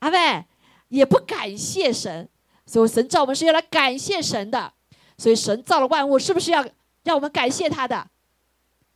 [0.00, 0.44] 阿妹
[0.88, 2.28] 也不感谢神，
[2.66, 4.72] 所以神造我们是要来感谢神的，
[5.16, 6.66] 所以神造了万物，是不是要
[7.04, 8.10] 让我们感谢他的，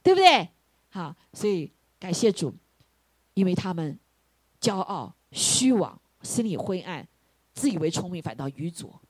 [0.03, 0.49] 对不对？
[0.91, 2.53] 好，所以感谢主，
[3.35, 3.97] 因为他们
[4.61, 7.07] 骄傲、虚妄、心里灰暗、
[7.55, 9.01] 自以为聪明，反倒愚拙，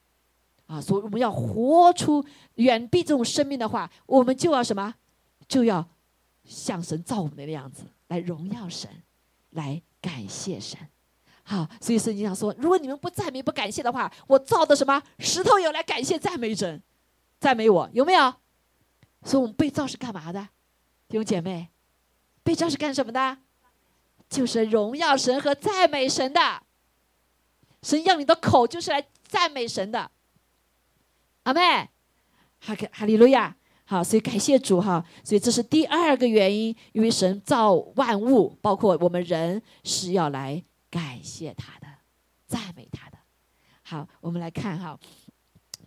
[0.66, 2.22] 啊，所以我们要活出
[2.56, 4.94] 远避这种生命的话，我们就要什么？
[5.48, 5.88] 就要。
[6.44, 8.90] 像神造我们的样子来荣耀神，
[9.50, 10.78] 来感谢神。
[11.44, 16.82] 好，所以圣经上说，如果你们不赞美、不感谢的话，我造的什么石头有来感谢、赞美神，
[17.40, 18.34] 赞美我有没有？
[19.24, 20.48] 所以我们被造是干嘛的？
[21.08, 21.68] 弟兄姐妹，
[22.42, 23.38] 被造是干什么的？
[24.28, 26.62] 就是荣耀神和赞美神的。
[27.82, 30.10] 神要你的口就是来赞美神的。
[31.42, 31.90] 阿妹，
[32.60, 33.56] 哈克哈利路亚。
[33.84, 41.86] 好，所以感谢主哈，所以这是第二个原因，因为神造万物，包括我们人，是要来感谢他的，
[42.46, 43.18] 赞美他的。
[43.82, 44.98] 好，我们来看哈，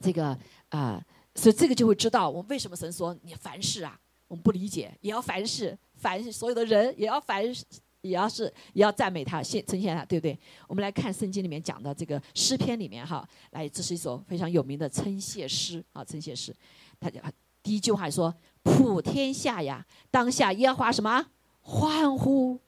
[0.02, 0.38] 这个
[0.70, 1.04] 啊，
[1.34, 7.66] 所以这个就会知道我们为什么神说你凡事啊，我们不理解也要凡事，凡所有的人也要凡事
[8.02, 10.38] 也要是也要赞美他，现呈现他，对不对？
[10.68, 16.56] 我们来看圣经里面讲的这个诗篇里面哈，来，这是一首非常有名的称谢诗啊，称谢诗，
[17.00, 17.24] 他讲。
[17.66, 21.26] 第一句话说：“普天下呀，当下耶和华什么
[21.62, 22.60] 欢呼？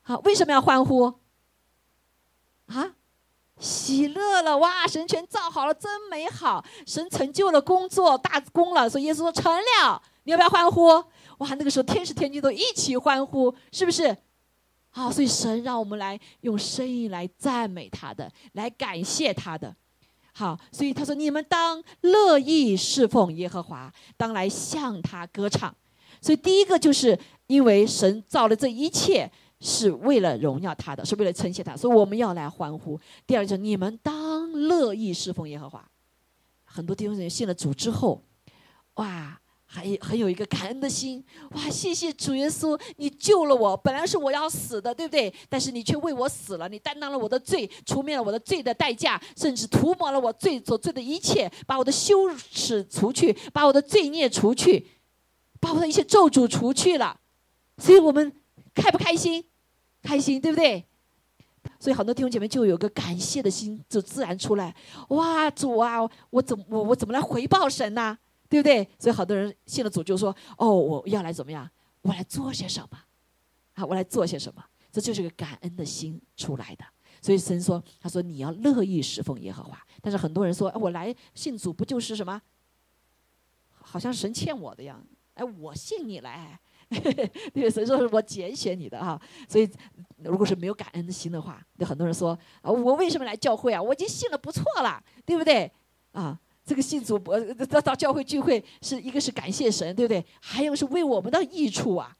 [0.00, 1.12] 好，为什么要欢呼？
[2.64, 2.94] 啊，
[3.58, 4.86] 喜乐了哇！
[4.86, 6.64] 神全造好了，真美好！
[6.86, 10.00] 神成就了工作大功了，所以耶稣说成了。
[10.22, 10.86] 你要不要欢呼？
[10.86, 14.16] 哇，那个时候天使天君都一起欢呼，是不是？
[14.92, 19.76] 啊，所以神让我们来用声音来赞美他的，来感谢他的。”
[20.32, 25.74] 好，所以他说：“你们当乐意侍奉耶和华，当来向他歌唱。”
[26.22, 32.98] 所以第一个就是因为神造了这一切，是为了荣耀他的，是为了称谢他，所以我们要来欢呼。
[33.26, 35.86] 第二就是你们当乐意侍奉耶和华。
[36.64, 38.22] 很多弟兄姊妹信了主之后，
[38.94, 39.39] 哇，
[39.72, 45.32] 还很有一个感恩的心，哇，谢谢主耶稣，你救了我，本来是我要死的，对不对？
[45.48, 54.84] 但是你却为我死了，你担当了我的罪，除灭了我的罪的代价，甚至涂抹了我罪所罪的一切，把我的羞耻除去，把我的罪孽除去，
[55.60, 57.20] 把我的一些咒诅除去了。
[57.78, 58.32] 所以我们
[58.74, 59.44] 开不开心？
[60.02, 60.84] 开心，对不对？
[61.78, 64.74] 所以很多弟兄姐妹就有个感谢的心，就自然出来。
[65.10, 68.18] 哇，主啊，我怎我我怎么来回报神呢？
[68.50, 68.86] 对不对？
[68.98, 71.70] 所以好多人信了主就说：“哦，我要来怎么样？
[72.02, 72.98] 我来做些什么？
[73.74, 76.84] 啊，我来做些什么？”这就是个感恩的心出来的。
[77.22, 82.42] 所以神说：“他说你要乐意侍奉耶和华。”但是很多人说：“我来信主不就是什么？
[83.80, 85.00] 好像神欠我的样。
[85.34, 86.58] 哎，我信你来。
[87.54, 89.20] ”对，所以说是我拣选你的哈。
[89.48, 89.70] 所以，
[90.24, 93.80] 如果是没有感恩的心的话，有很多人说啊，我为什么来教会啊？
[93.80, 95.70] 我已经信了不错了，对不对？
[96.10, 96.36] 啊，
[96.70, 100.24] 这个信主不到到教会聚会是一个是感谢神，对不对？
[100.40, 102.16] 还有是为我们的益处啊，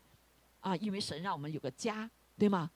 [0.58, 2.68] 啊，因为神让我们有个家，对吗？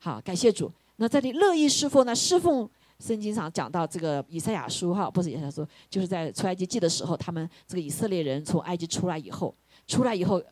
[0.00, 0.72] 好，感谢主。
[0.96, 2.16] 那这里乐意侍奉呢？
[2.16, 2.66] 侍奉
[2.98, 9.54] 圣经上讲到这个以赛亚书哈，不是以赛亚书，就是在出埃及记的时候，他们这个以色列人从埃及出来以后，
[9.86, 10.42] 出来以后。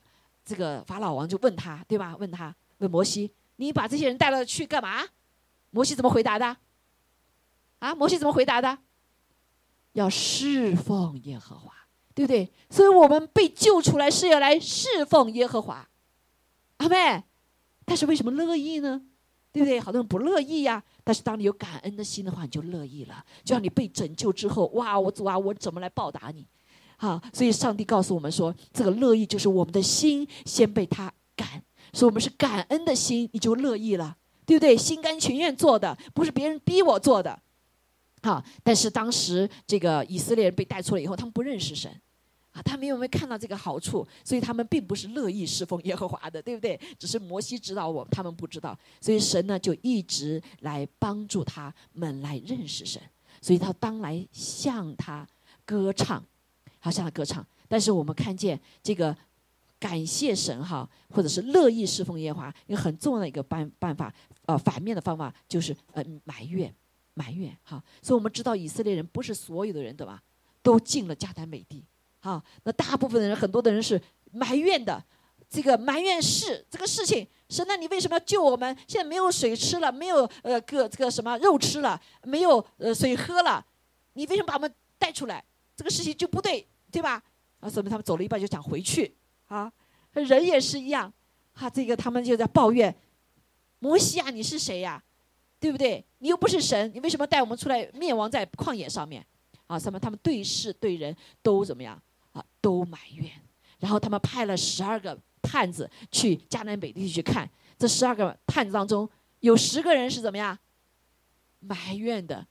[0.45, 2.15] 这个法老王就问他，对吧？
[2.21, 5.03] 问他，问摩西，你把这些人带了去干嘛？
[5.71, 6.55] 摩西怎么回答的？
[7.79, 8.77] 啊，摩西怎么回答的？
[9.97, 11.73] 要侍奉耶和华，
[12.15, 12.53] 对不对？
[12.69, 15.89] 所以我们被救出来是要来侍奉耶和华，
[16.77, 17.25] 阿妹。
[17.87, 19.01] 但是为什么乐意呢？
[19.53, 19.81] 对不对？
[19.81, 20.83] 好多人不乐意呀。
[21.03, 23.25] 但是当你有感恩的心的话，你就乐意了。
[23.43, 26.47] 就像你被拯救之后，哇，我主啊，我怎么来报答你？
[26.99, 31.63] 好，所以上帝告诉我们说，这个乐意就是我们的心先被他感，
[31.95, 34.77] 所以我们是感恩的心，你就乐意了，对不对？
[34.77, 37.41] 心甘情愿做的，不是别人逼我做的。
[38.27, 41.89] 好，但是当时这个以色列人被带出来以后，他们不认识神，
[42.51, 44.05] 啊，他们有没有看到这个好处？
[44.25, 46.79] 所以他们并不是乐意侍奉耶和华的，对不对？
[46.99, 53.01] 只是摩西指导我，他们不知道，所以神呢就一直来帮助他们来认识神，
[53.41, 55.25] 所以他当来向他
[55.65, 56.21] 歌唱。
[56.79, 59.17] 好向他歌唱，但是我们看见这个
[59.77, 66.73] 感谢神哈，或者是乐意侍奉耶和华，一个很重要的一个办办法，呃，反面的方法就是呃埋怨，
[67.16, 67.83] 埋怨哈。
[68.00, 70.22] 所以我们知道以色列人不是所有的人对吧，
[70.62, 71.85] 都进了迦南美地，
[72.20, 72.40] 哈。
[72.62, 74.00] 那大部分的人，很多的人是
[74.31, 75.02] 埋怨的，
[75.50, 78.76] 这个埋怨是这个事情，神那你为什么要救我们？
[78.87, 83.64] 现在没有水吃了，没有呃个这个什么肉吃了，没有呃水喝了，
[84.12, 85.44] 你为什么把我们带出来？
[85.74, 86.66] 这个事情就不对。
[86.88, 87.22] 对吧？
[87.61, 89.14] 啊，所以他们走了一半就想回去
[89.48, 89.70] 啊。
[90.12, 91.12] 人也是一样，
[91.52, 92.94] 哈，这个他们就在抱怨
[93.81, 95.02] 摩西啊，你是谁呀？
[95.59, 96.05] 对不对？
[96.19, 99.25] 你又不是神，你为什么带我们出来灭亡在旷野上面？
[99.66, 99.99] 啊，什么？
[99.99, 102.01] 他们对事对人都怎么样？
[102.33, 103.31] 啊，都埋怨。
[103.79, 109.09] 然后他们派了十二个探子去迦南北地去看，这十二个探子当中
[109.40, 110.57] 有十个人是怎么样？
[111.61, 112.47] 埋怨的。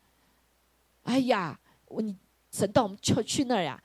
[1.04, 2.16] 哎呀，我你
[2.52, 3.82] 神到我们去去那儿呀？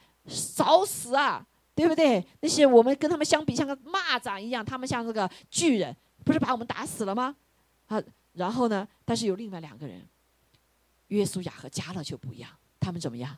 [0.55, 2.25] 找死啊，对不对？
[2.41, 7.37] 那些我们跟他们相比，像个蚂蚱一样，他们像这个巨人，不是把我们打死了吗？
[7.87, 8.03] 啊，
[8.41, 8.89] 然后呢？
[9.05, 10.09] 但是有另外两个人，
[11.09, 12.51] 约书亚和加勒就不一样，
[12.81, 13.37] 他们怎么样？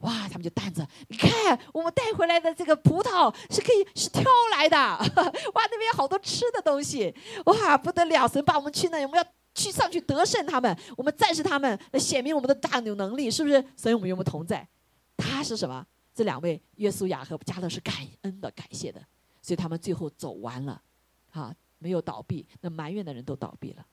[0.00, 4.76] 哇，他们就担着，你看我们带回来的这个葡萄是可以是挑来的，
[5.54, 7.14] 哇，那边有好多吃的东西，
[7.46, 8.28] 哇，不得了！
[8.28, 13.64] 神把我们去那，我们要去上去得胜他们，我们战胜他们，来显明我们的大有能力，是不是？
[13.74, 14.68] 所以我们有没有同在？
[15.16, 15.86] 他是什么？
[16.14, 19.00] 这两位约书亚和加勒是感恩的、感谢的，
[19.40, 20.82] 所以他们最后走完了，
[21.30, 22.46] 啊，没有倒闭。
[22.60, 23.86] 那埋怨的人都倒闭了。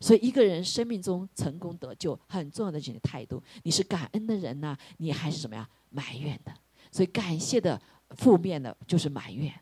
[0.00, 3.42] 所以一个人生命中成功得救，很重要的就是态度。
[3.62, 5.68] 你是感恩的人呢，你还是什么呀？
[5.90, 6.52] 埋怨的。
[6.90, 7.80] 所以感谢的
[8.10, 9.52] 负面的就是埋怨，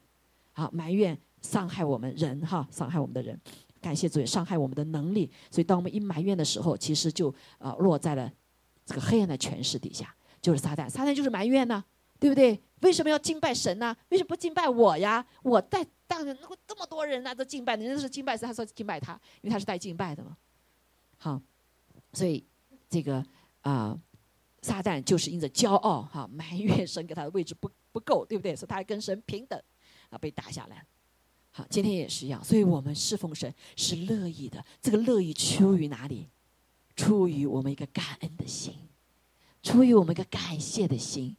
[0.52, 3.40] 好，埋怨伤害我们人哈，伤害我们的人。
[3.80, 5.30] 感谢主，伤害我们的能力。
[5.50, 8.30] 所以当我们一埋怨的时候，其实就啊落在了
[8.84, 10.14] 这个黑暗的权势底下。
[10.42, 11.82] 就是撒旦，撒旦就是埋怨呢，
[12.18, 12.60] 对不对？
[12.82, 13.96] 为什么要敬拜神呢？
[14.10, 15.24] 为什么不敬拜我呀？
[15.42, 20.36] 我带当然那这么多人呢，都敬拜，人家是敬拜神，他说敬拜他，因为他是带敬拜的嘛。
[21.18, 21.40] 好，
[22.12, 22.44] 所以
[22.88, 23.24] 这个
[23.62, 23.98] 啊，
[24.62, 28.54] 撒旦就是因着骄傲哈，埋怨神给他的位置不不够，对不对？
[28.54, 29.60] 所以他跟神平等
[30.10, 30.84] 啊，被打下来。
[31.50, 34.62] 好，今天也是一样，所以我们侍奉神是乐意的。
[34.82, 36.28] 这个乐意出于哪里？
[36.94, 38.74] 出于我们一个感恩的心。
[39.62, 41.36] 出于我们一个感谢的心，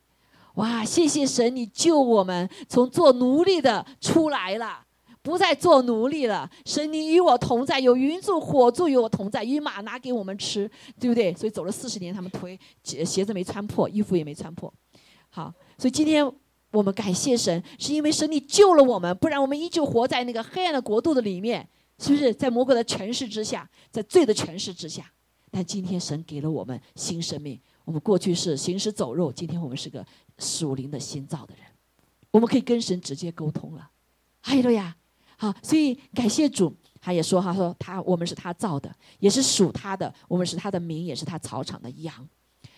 [0.57, 0.83] 哇！
[0.83, 4.83] 谢谢神，你救我们从做奴隶的出来了，
[5.21, 6.49] 不再做奴隶了。
[6.65, 11.31] 神，你与我同在，有云柱火柱与我同在，与马拿给我们吃，对不对？
[11.35, 14.73] 所以走了四十年，他们腿鞋子没穿破，衣服也没穿破。
[15.29, 16.27] 好，所以今天
[16.71, 22.33] 我们感谢神，是因为神你救了我们，不然我们依旧活在那个黑暗的国度的里面，是不是？
[22.33, 25.03] 在魔鬼的权势之下，在罪的权势之下。
[25.49, 30.05] 但今天神给了我们新生命，我们过去是行尸走肉，今天我们是个
[30.37, 31.63] 属灵的心造的人，
[32.31, 33.89] 我们可以跟神直接沟通了。
[34.41, 34.95] 还有了呀，
[35.37, 42.27] 好，所以感谢主，他也说，他说他我们是他造的，也是属他的，我们是他的名，也是他草场的羊。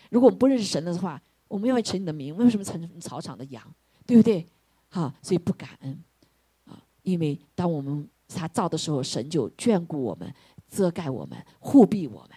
[0.10, 3.64] 如果我们不认识神的话，我们要会称你的名，为什么成草场的羊？
[4.06, 4.46] 对不对？
[4.88, 6.04] 好，所以不感恩
[6.66, 10.34] 啊，因为当我们他造的时候，神就眷顾我们，
[10.68, 12.32] 遮盖我们，护庇我们。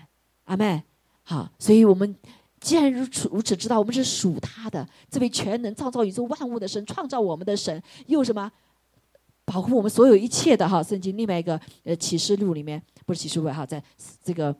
[0.44, 0.82] 阿妹，
[1.22, 2.14] 好，所以我们
[2.62, 8.50] 既然如此如此知道，我们是属他的这位全能创造宇宙万物的神，创造我们的神，又什么
[9.44, 10.80] 保护我们所有一切的哈？
[10.80, 13.82] 圣经另外一个呃启示录里面不是启示录哈，在
[14.22, 14.54] 这个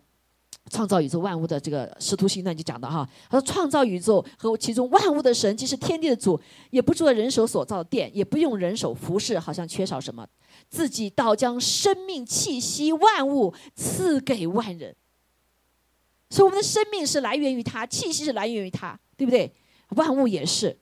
[0.71, 6.39] 创造宇宙万物的这个使徒行传就讲到哈，他说创造宇宙和其中万物的神，既是天地的主，
[6.71, 10.27] 也不做人手所造的殿，也不用人手服侍，好像缺少什么，
[10.69, 14.95] 自己倒将生命气息万物赐给万人。
[16.33, 19.53] 所以我们的生命是来源于他，气息是来源于他，对不对？
[19.91, 20.75] 万物也是。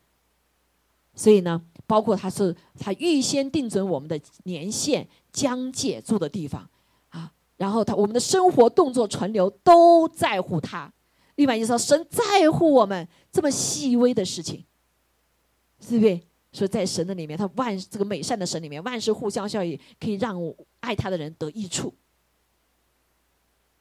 [1.12, 6.70] 所以呢，包括他是他预先定准我们的年限、疆界、住的地方
[7.08, 7.32] 啊。
[7.56, 10.92] 然后他我们的生活、动作、存留都在乎他。
[11.34, 14.64] 另外，意思说，神在乎我们这么细微的事情，
[15.80, 16.20] 是不是？
[16.52, 20.40] 所以在神的里面，他万这个美善的神里面，万事互相效益，可以让
[20.78, 21.92] 爱他的人得益处。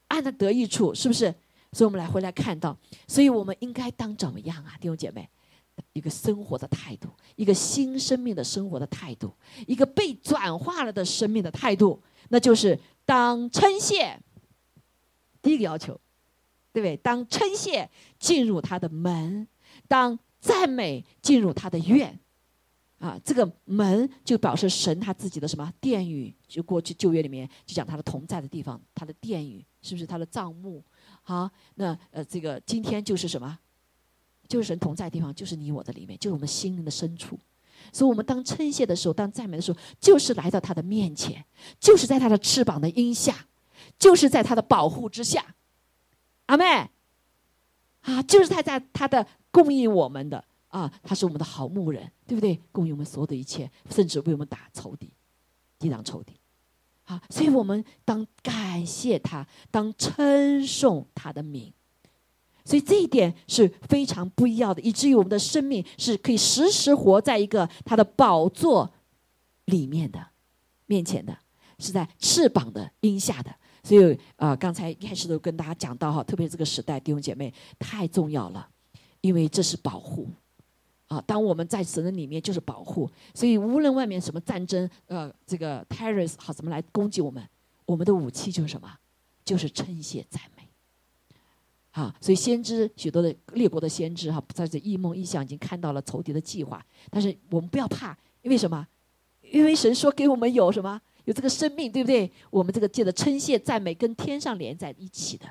[0.07, 1.31] 爱他得益处，是不是？
[1.71, 5.29] 所以我们来回来看到，所以我们应该当怎么样啊，弟兄姐妹？
[5.93, 7.07] 一个生活的态度，
[7.37, 9.33] 一个新生命的生活的态度，
[9.65, 14.19] 一个被转化了的生命的态度，那就是当称谢。
[15.41, 15.93] 第一个要求，
[16.73, 16.97] 对不对？
[16.97, 17.89] 当称谢
[18.19, 19.47] 进入他的门，
[19.87, 22.19] 当赞美进入他的院，
[22.97, 26.35] 啊，这个门就表示神他自己的什么殿宇？
[26.45, 30.83] 就过去旧约里面就讲他的同在的地方，他的殿宇是不是他的帐幕？
[31.29, 33.59] 好，那呃，这个今天就是什么？
[34.47, 37.37] 就是神同在的地方，就是你我的里面，就是我们心灵的深处。
[37.93, 41.45] 所以，我们当称谢的时候，当赞美的时候，就是来到他的面前，
[41.79, 43.45] 就是在他的翅膀的荫下，
[43.99, 45.53] 就是在他的保护之下。
[46.47, 46.89] 阿妹，
[48.01, 52.59] 啊，就是他在他的供应我们的啊，他是我们的好牧人，对不对？
[52.71, 55.13] 供应我们所有的一切，甚至为我们打仇敌，
[55.77, 56.38] 抵挡仇敌。
[57.09, 61.73] 啊，所以我们当感谢他，当称颂他的名，
[62.63, 68.93] 所以这一点是非常不一样的，以至于我们的生命是可以时时活在一个他的宝座
[69.65, 70.23] 里面的
[70.85, 71.35] 面前的，
[71.79, 73.55] 是在翅膀的荫下的。
[73.81, 78.69] 所以啊，刚才一开始都跟大家讲到哈，特别这个时代弟兄姐妹太重要了，
[79.21, 80.29] 因为这是保护。
[81.09, 87.43] 啊，当我们在神的里面就是保护，所以无论外面什么战争，呃，这个 terrorist 好怎么来攻击我们，
[87.85, 88.89] 我们的武器就是什么？
[89.43, 90.63] 就是称谢赞美。
[91.91, 98.87] 啊，所以先知许多的列国的先知哈，在这异梦异象已经看到了仇敌的计划，但是我们不要怕，因为什么？
[99.41, 101.01] 因为神说给我们有什么？
[101.25, 102.31] 有这个生命，对不对？
[102.51, 105.47] 我们这个借的称谢赞美跟天上连在一起的，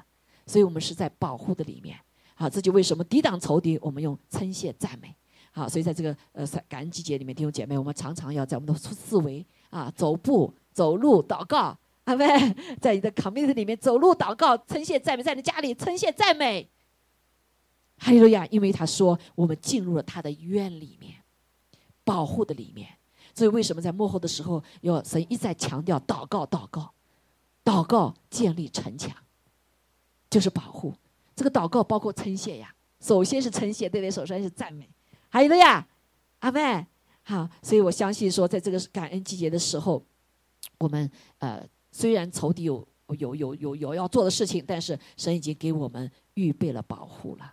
[0.46, 1.98] 所以我们是在保护的里面。
[2.36, 5.12] 好，这就为什么抵挡仇敌，我们用称谢赞美。
[5.58, 12.26] 好，所以在这个呃感恩季节里面，弟兄姐妹，我们常常要在我们的思维啊，走步、走路、祷告，阿妹，
[12.80, 16.70] 在你的 community 里面走路、祷告、称谢赞美，在你家里称谢赞美。
[17.98, 18.46] 哈利路亚！
[18.46, 21.16] 因为他说我们进入了他的院里面，
[22.04, 22.88] 保护的里面。
[23.34, 26.92] 所以为什么在幕后的时候，要神一再强调祷告、祷告、
[27.64, 29.12] 祷告，建立城墙，
[30.30, 30.94] 就是保护。
[31.34, 34.10] 这个祷告包括称谢呀，首先是称谢，对不对？
[34.10, 34.88] 首先是赞美。
[35.30, 35.86] 还有的呀，
[36.40, 36.86] 阿妹，
[37.22, 40.02] 好，所以我相信说，在这个感恩季节的时候，
[40.78, 41.62] 我们呃，
[41.92, 42.86] 虽然仇敌有
[43.18, 47.52] 有有有有要做的事情，但是神已经给我们预备了保护了。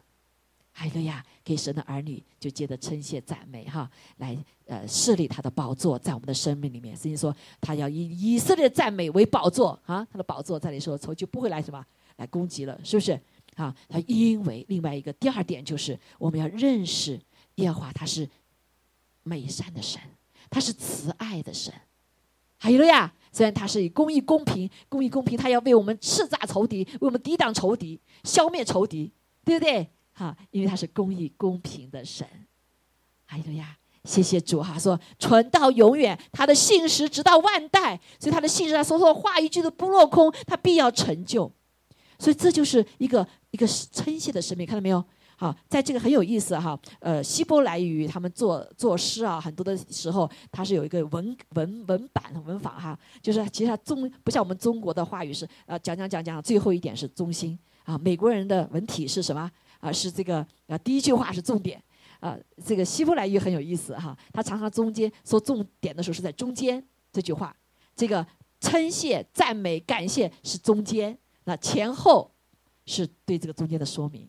[0.71, 6.95] 还有的呀，给神的儿女就接着称谢赞美哈，来呃设立他的宝座在我们的生命里面。
[6.95, 13.19] 甚至说，他要以以色列赞美为宝座啊，他的宝座在里说，仇就不会来什么来攻击了，是不是？
[13.55, 17.19] 啊，他因为另外一个第二点就是我们要认识。
[17.55, 18.29] 耶和华他是
[19.23, 20.01] 美善的神，
[20.49, 21.73] 他是慈爱的神，
[22.57, 23.13] 还有了呀。
[23.31, 29.11] 虽然他是以公义公平、公义公平，他要为我们斥诈仇敌，为我们抵挡仇敌，消灭仇敌，
[29.43, 29.89] 对不对？
[30.13, 32.25] 哈，因为他是公义公平的神，
[33.25, 33.77] 还有呀。
[34.05, 41.51] 谢谢主哈，说存到永远，他的信实直到万代，所以他的信实他说说话一句都不落空，他必要成就。
[42.19, 45.03] 所以这就是一个一个称谢的生命，看到没有？
[45.37, 57.97] 好，在这个很有意思哈，呃，希伯来语他们作作诗啊，很多的时候它是有一个文文文版文法哈，就是其实它中不像我们中国的话语是呃讲讲讲讲，最后一点是中心啊。
[57.97, 59.91] 美国人的文体是什么啊？
[59.91, 61.83] 是这个啊，第一句话是重点
[62.21, 62.37] 啊。
[62.65, 66.81] 这个希伯来语很有意思哈，它常常中间说重点的时候是在中间
[67.11, 67.53] 这句话，
[67.93, 68.25] 这个
[68.61, 72.31] 称谢、赞美、感谢是中间，那前后
[72.85, 74.25] 是对这个中间的说明。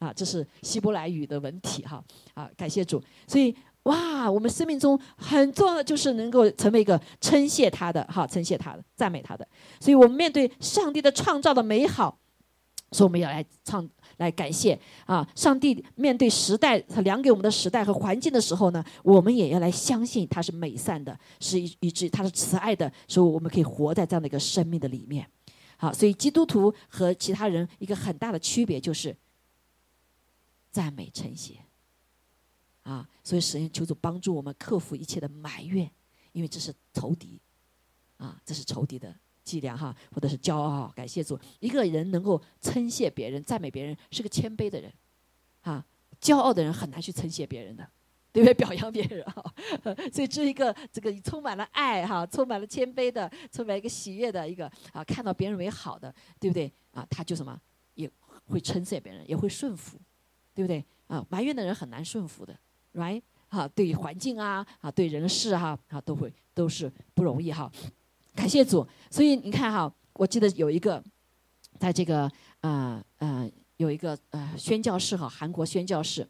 [0.00, 2.02] 啊，这是希伯来语的文体哈，
[2.34, 3.00] 啊，感谢主。
[3.28, 9.46] 所以哇，我们生命中很重要的就是能够成为一个称谢他的哈，称谢他的，赞美他的。
[9.78, 12.18] 所以我们面对上帝的创造的美好，
[12.92, 13.86] 所以我们要来唱，
[14.16, 15.28] 来感谢啊！
[15.34, 25.26] 上帝面对时代他量给我们的时代和环境的时候呢，我们也要来相信他是美善的，是以以致他是慈爱的，所以我们可以活在这样的一个生命的里面。
[25.76, 29.14] 好，所以基督徒和其他人一个很大的区别就是。
[30.70, 31.58] 赞美称谢，
[32.82, 35.90] 啊，所以神求主帮助我们克服一切的埋怨，
[36.32, 37.40] 因为这是仇敌，
[38.16, 40.92] 啊，这是仇敌的伎俩哈，或者是骄傲。
[40.94, 44.92] 感谢主，一个人能够称谢别人、赞美别人，是个谦卑的人，
[45.62, 45.84] 啊，
[46.20, 47.90] 骄傲的人很难去称谢别人的，
[48.32, 48.54] 对不对？
[48.54, 49.42] 表扬别人哈，
[50.12, 56.72] 所以这一个这个充满了爱哈，充满了谦卑的，充满一个喜悦的一个啊，看到别人为好的，对不对？
[56.92, 57.60] 啊，他就什么
[57.94, 58.08] 也
[58.46, 59.98] 会称谢别人，也会顺服。
[60.54, 61.24] 对不对啊？
[61.28, 62.58] 埋怨的人很难顺服的
[62.94, 63.22] ，right？
[63.48, 67.70] 哈，对于环境啊，啊，对人事哈，啊，都会都是不容易哈。
[68.34, 71.02] 感谢主，所以你看哈，我记得有一个，
[71.78, 72.30] 在这个
[72.60, 76.28] 呃呃有一个呃宣教士哈，韩国宣教士。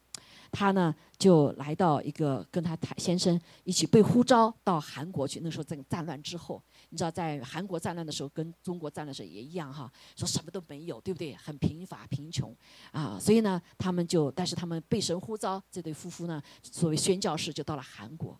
[0.52, 5.38] 他呢就来到一个跟他谈先生一起被呼召到韩国去。
[5.44, 6.60] 那时候在战乱之后，
[6.92, 11.34] 你知道在韩国战乱的时候，跟中国战乱时候也一样哈，说什么都没有，对不对？
[11.36, 12.54] 很贫乏贫穷
[12.90, 18.36] 啊，所以呢，他们就但是他们被神呼召，这对夫妇呢，作为宣教士就到了韩国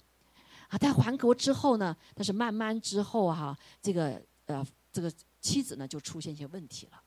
[0.69, 0.77] 啊。
[0.77, 7.01] 在韩国之后呢，但是慢慢之后哈，这个呃这个妻子呢就出现一些问题了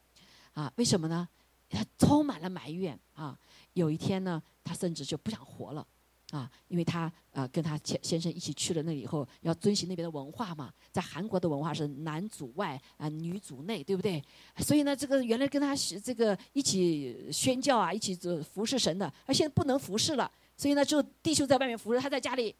[0.53, 0.71] 啊？
[0.77, 1.27] 为什么呢？
[1.69, 3.37] 他充满了埋怨啊。
[3.73, 5.85] 有一天呢，他甚至就不想活了，
[6.33, 14.19] 啊，因为他呃跟他先先生一起去了那里以后，要遵循那边的文化嘛，在韩国的文化是男主外啊，女主内，对不对？
[14.57, 22.55] 所以呢，这个原来跟他这个一起宣教啊，一起服侍神的，而现在不能服侍了，所以呢，就弟兄在外面服侍，他在家里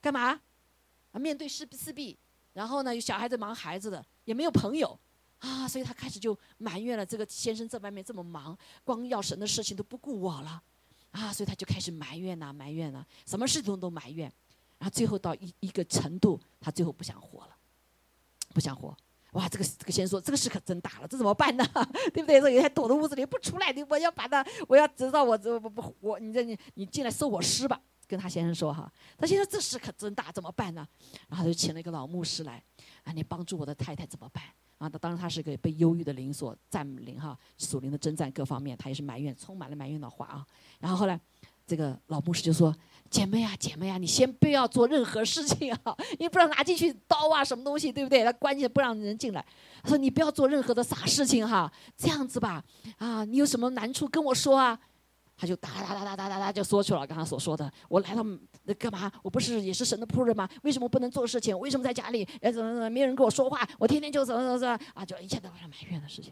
[0.00, 0.40] 干嘛？
[1.10, 2.16] 啊，面对四四壁，
[2.52, 4.96] 然后呢，有小孩子忙孩子的，也没有朋友。
[5.40, 10.62] 啊，所以他开始就埋怨了，这个先生在外面这么忙，光要神的事情都不顾我了，
[11.12, 14.30] 啊，所以他就开始埋怨呐，埋怨呐，什么事情都埋怨，
[14.78, 17.56] 然后最后到一一个程度，他最后不想活了，
[18.54, 18.96] 不想活，
[19.32, 21.64] 哇，这个这个先生说，这个事可真大了，这怎么办呢？
[22.14, 22.40] 对不对？
[22.40, 30.86] 说有天躲在屋子里不出来，你我要把他，我要知道我这不不我你这你你进来收我尸吧，跟他先生说哈，他先生这事可真大，怎么办呢？
[31.28, 32.62] 然后就请了一个老牧师来，
[33.02, 34.44] 啊，你帮助我的太太怎么办？
[34.78, 40.46] 啊，他当然他是个被忧郁的灵所占领哈，属灵的征战各方面，他也是埋怨，充满了埋怨的话啊。
[40.80, 41.18] 然后后来，
[41.66, 42.74] 这个老牧师就说
[43.08, 48.24] ：“姐妹啊，姐妹啊，你先不要做任何事情啊， 你不知道拿进去刀啊，什么东西，对不对？
[48.24, 49.44] 他关键不让人进来。
[49.82, 52.64] 他说你不要做任何的傻事情哈，这样子吧，
[52.98, 54.78] 啊，你有什么难处跟我说啊。”
[55.40, 58.22] 他就哒哒哒哒哒哒哒就说去了，刚刚所说的，我来到
[58.64, 59.10] 那干嘛？
[59.22, 60.46] 我不是也是神的仆人吗？
[60.64, 61.58] 为什么不能做事情？
[61.58, 63.66] 为什么在家里哎怎么怎么没有人跟我说话？
[63.78, 66.30] 我天天就怎么怎么啊，就一切都是埋怨的事情，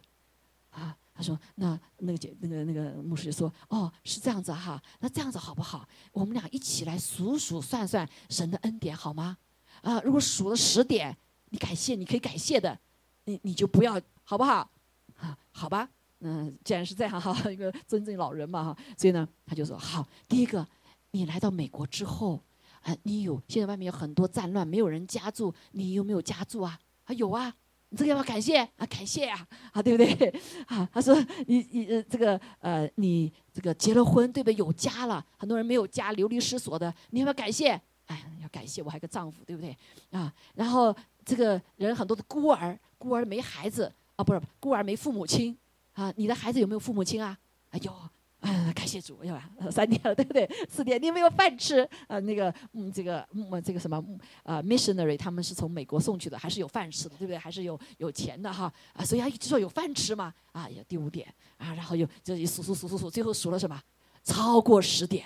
[0.69, 5.85] 啊，他说那那个姐那个那个牧师就说哦是这样子哈，那这样子好不好？
[6.13, 9.37] 我们俩一起来数数算算神的恩典好吗？
[9.83, 11.17] 啊，如果数了十点，
[11.51, 12.79] 你感谢你可以感谢的，
[13.25, 14.71] 你你就不要好不好？
[15.17, 15.91] 啊，好吧。
[16.21, 20.65] 嗯，既然是这样哈， 一个尊敬老人嘛哈，所以呢，他就说好，第一个，
[21.11, 22.41] 你来到美国之后，
[22.83, 26.79] 啊，你有现在外面有很多战乱，没有人家住，你有没有家住啊？
[27.07, 27.53] 啊，有啊，
[27.91, 28.87] 你这个要不感谢啊？
[28.89, 30.29] 感谢啊，啊，对不对？
[30.67, 31.15] 啊，他说
[31.47, 34.55] 你你这个呃你这个结了婚对不对？
[34.57, 37.81] 有家了，很多人没有家，流离失所的，你要不要感谢？
[38.07, 39.77] 哎，要感谢我还有个丈夫，对不对？
[40.11, 45.57] 啊，然后这个人很多的孤儿，孤儿没孩子啊，不是孤儿没父母亲。
[45.95, 47.37] 啊，你的孩子有没有父母亲啊？
[47.71, 47.93] 哎呦，
[48.41, 49.51] 啊，感谢主，要吧？
[49.71, 50.49] 三点了，对不对？
[50.69, 51.81] 四点，你有没有饭吃？
[52.07, 54.03] 啊，那个，嗯，这个，嗯，这个什么，
[54.45, 57.37] 啊，missionary，他们是从美国送去的，还是有饭吃的，对不对？
[57.37, 58.73] 还是有有钱的哈？
[58.93, 60.33] 啊，所以他一直说有饭吃嘛。
[60.53, 61.27] 啊，第五点，
[61.57, 63.81] 啊，然后又就数数数数数，最后数了什么？
[64.25, 65.25] 超过十点，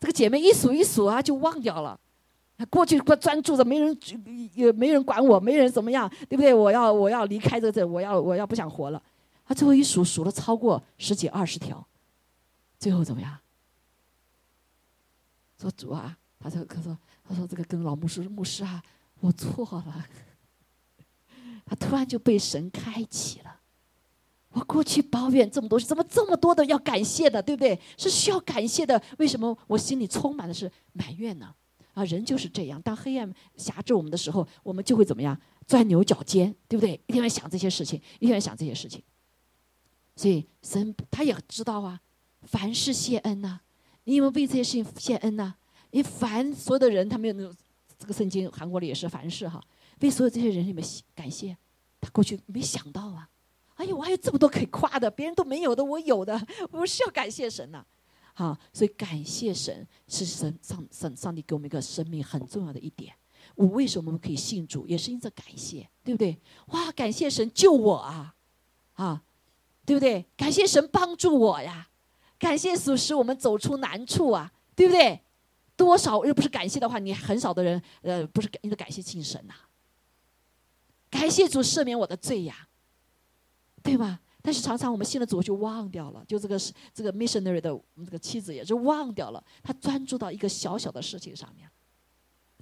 [0.00, 1.98] 这个姐妹一数一数啊，就忘掉了。
[2.70, 3.98] 过去不专注着，没人
[4.54, 6.52] 也没人管我，没人怎么样，对不对？
[6.54, 9.02] 我要我要离开这这，我要我要不想活了。
[9.44, 11.84] 他最后一数，数了超过十几二十条，
[12.82, 13.38] 最后怎么样？
[15.56, 18.82] 说主啊，他说他说他说这个跟老牧师牧师啊，
[19.20, 20.04] 我错了。
[21.64, 23.60] 他突然就被神开启了。
[24.48, 27.80] 我过去抱怨这么多，怎么这么多的要感谢的，对不对？
[27.96, 29.00] 是需要感谢的。
[29.18, 31.54] 为什么我心里充满的是埋怨呢？
[31.94, 32.82] 啊，人就是这样。
[32.82, 35.40] 当黑暗辖制我们的时候，我们就会怎么样？
[35.68, 37.00] 钻牛角尖，对不对？
[37.06, 39.00] 一天天想这些事情，一天天想这些事情。
[40.16, 42.00] 所以神他也知道啊，
[42.42, 43.60] 凡事谢恩呐。
[44.04, 45.54] 你有没有为这些事情谢恩呐？
[45.92, 47.54] 你凡所有的人，他没有那种
[47.98, 49.62] 这个圣经，韩国里也是凡事哈，
[50.00, 50.84] 为所有这些人里面
[51.14, 51.56] 感谢。
[52.00, 53.28] 他过去没想到啊，
[53.74, 56.40] 哎呦，我还有这么多可以夸的，别人都没有的，我有的，
[56.72, 57.84] 我是要感谢神呐。
[58.34, 63.14] 好，所以感谢神是神上上上帝给我们一个生命很重要的一点。
[63.54, 66.36] 我为什么我们可以信主，也是因着感谢，对不对？
[66.68, 68.34] 哇，感谢神救我啊，
[68.94, 69.22] 啊，
[69.84, 70.24] 对不对？
[70.36, 71.88] 感谢神帮助我呀，
[72.42, 75.20] 感谢主使我们走出难处啊，对不对？
[75.76, 79.54] 多少又不是感谢的话，你很少的人呃，不是因着感谢敬神呐。
[81.08, 82.66] 感谢主赦免我的罪呀，
[83.80, 84.18] 对吧？
[84.42, 86.58] 但是常常我们信了主就忘掉了，就这个
[86.92, 91.70] 这个 missionary 的这个妻子也就忘掉了，他专注到一个小小的事情上面，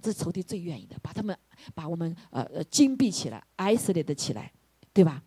[0.02, 1.34] 这是仇敌最愿意的，把他们
[1.74, 4.52] 把我们呃呃禁闭起来，isolated 起来，
[4.92, 5.22] 对吧？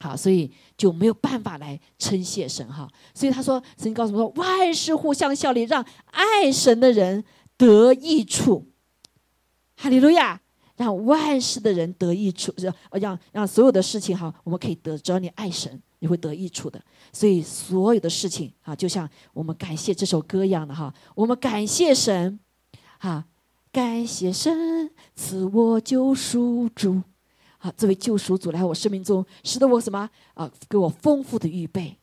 [0.00, 2.88] 好，所以就没有办法来称谢神哈。
[3.14, 7.24] 所以他说，神告诉我说，万事互相效力，让爱神的人
[7.56, 8.66] 得益处。
[9.76, 10.40] 哈利路亚。
[10.78, 16.80] 让万事的人得益处，让让让所有的事情哈，我们可以得，只要你爱神，你会得益处的。
[17.12, 22.38] 所以所有的事情啊，就像我们感谢这首歌一样的哈，我们感谢神，
[23.00, 23.24] 哈，
[23.72, 27.02] 感谢神赐我救赎主，
[27.58, 31.98] 好，这位救赎主来我生命中，使得我什么啊，给我丰富的预备。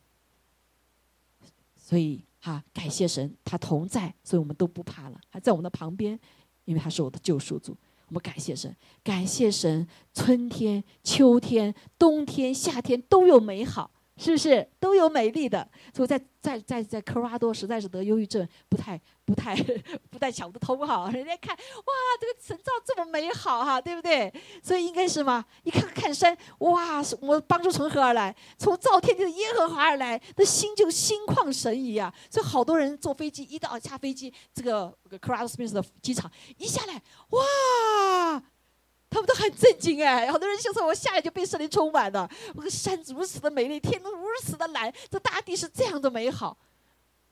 [1.76, 6.18] 所以哈，感谢神，他同在，所以我们都不怕了，还在我们的旁边，
[6.66, 7.76] 因为他是我的救赎主。
[8.08, 13.90] 我们感谢神，感谢神，春天、秋天、冬天、夏天都有美好。
[14.16, 15.68] 是不是都有美丽的？
[15.94, 19.54] 所以在在在在科罗拉多实在是得忧郁症，不太不太
[20.10, 21.10] 不太想得通哈。
[21.12, 24.32] 人家看哇，这个神造这么美好哈，对不对？
[24.62, 25.44] 所以应该是嘛？
[25.64, 28.34] 一看看山，哇，我帮助从何而来？
[28.56, 32.12] 从造天地的耶和华而来，那心就心旷神怡啊。
[32.30, 34.88] 所以好多人坐飞机一到下飞机，这个
[35.20, 36.94] 科罗拉多斯的机场一下来，
[37.30, 38.42] 哇！
[39.08, 46.58] 他们都很震惊哎，好多人就说：“我下来就被圣灵充满了，我的山如此的美丽，天空如此的蓝，这大地是这样的美好，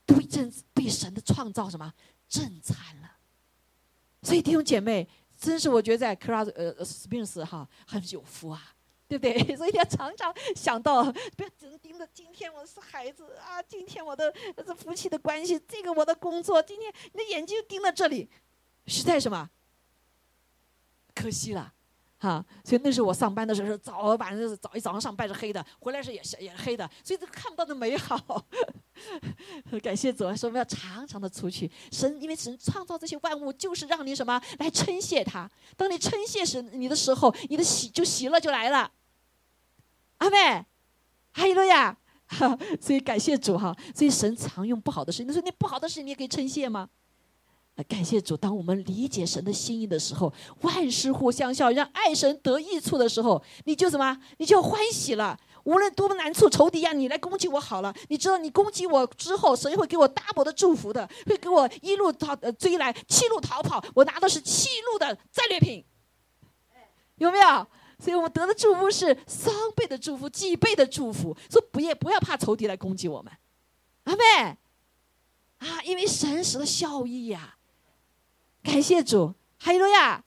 [0.05, 1.93] 都震被神的创造什么
[2.27, 3.11] 震颤了。”
[4.23, 5.07] 所以弟兄姐妹，
[5.39, 8.73] 真是我觉得在 cross 呃斯宾斯哈很有福啊，
[9.07, 9.37] 对不对？
[9.55, 14.33] 所以要常常想到，不要只是盯着今天我是孩子啊，今天我的
[14.65, 18.27] 这夫妻的关系，这个我的工作，今天你的眼睛盯在这里，
[18.87, 19.47] 实在什么？
[21.15, 21.71] 可惜了，
[22.19, 22.45] 哈！
[22.63, 28.45] 所以那时候我上班的时候，早晚上早一早上上班是黑的，回来时也是也是黑的，所以都看不到的美好。
[29.81, 31.71] 感谢主，说我们要常常的出去。
[31.91, 35.49] 神因为神创造这些万物，就是让你什么来称谢他。
[35.77, 38.91] 当你称谢神你的时候，你的喜就喜乐就来了。
[40.17, 40.65] 阿妹，
[41.33, 41.97] 哈利路亚！
[42.81, 43.75] 所以感谢主哈。
[43.93, 46.89] 所以神常用不好的事，你说那不好的事你也可以称谢吗？
[47.83, 54.17] 感谢主，当我们理解神的心意的时候，万事互相效，让爱神得益处的时候，你就什么？
[54.37, 55.37] 你就欢喜了。
[55.65, 57.93] 无论多么难处，仇敌呀，你来攻击我好了。
[58.07, 65.83] 你知道，你攻击我之后，神会给我大伯的祝福的，会给我一路逃呃追来，七路逃跑，我拿的是七路的战略品，
[67.15, 67.67] 有没有？
[67.97, 71.35] 所以我们得的祝福是双倍的祝福，几倍的祝福。
[71.49, 73.33] 说不要不要怕仇敌来攻击我们，
[74.03, 74.23] 阿妹
[75.57, 77.54] 啊，因为神使的效益呀。
[78.65, 80.21] 感谢主，哈利路亚！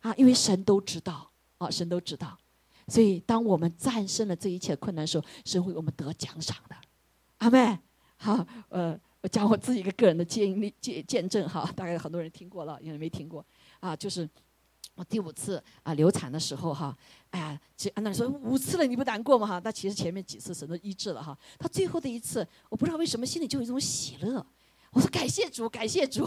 [0.00, 2.36] 啊，因为神都知道，啊，神都知道，
[2.88, 6.74] 所以当我们战胜了这一切困难的时候，神会我们得奖赏的。
[7.38, 7.78] 阿妹，
[8.16, 13.42] 好，呃，我讲我自己一个个人的经历见见证哈，大概很多人听过了，有人没听过
[13.78, 13.94] 啊？
[13.94, 14.28] 就是
[14.96, 16.94] 我第五次啊流产的时候哈，
[17.30, 19.46] 哎呀，其安娜说五次了你不难过吗？
[19.46, 24.44] 哈，那其实前面几次神都医治了哈，他最后的一次，我不知道为什么心里就有一种喜乐。
[24.94, 26.24] 我说感谢主，感谢主。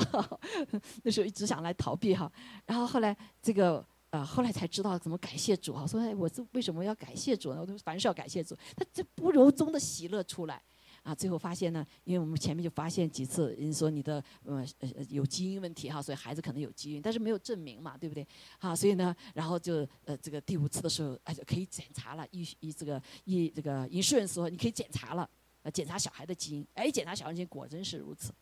[1.04, 2.32] 那时候一直想来逃避哈，
[2.66, 5.88] 然后后来这个呃，后来才知道怎么感谢主哈。
[5.88, 7.62] 说哎，我这为什么要感谢主呢？
[7.62, 8.56] 我都凡事要感谢主。
[8.76, 10.62] 他这不由衷的喜乐出来
[11.04, 18.28] 啊，最后发现呢，因为我们前面就发现几次，人说你的呃呃有基因问题哈，所以孩子可能有基因，但是没有证明嘛，对不对？
[18.60, 25.30] 好，所以呢，然后就呃这个第五次的时候，哎就可以检查了，医医这个医这个医生说你可以检查了，
[25.64, 28.34] 呃检查小孩的基因，哎检查小孩的基因果真是如此。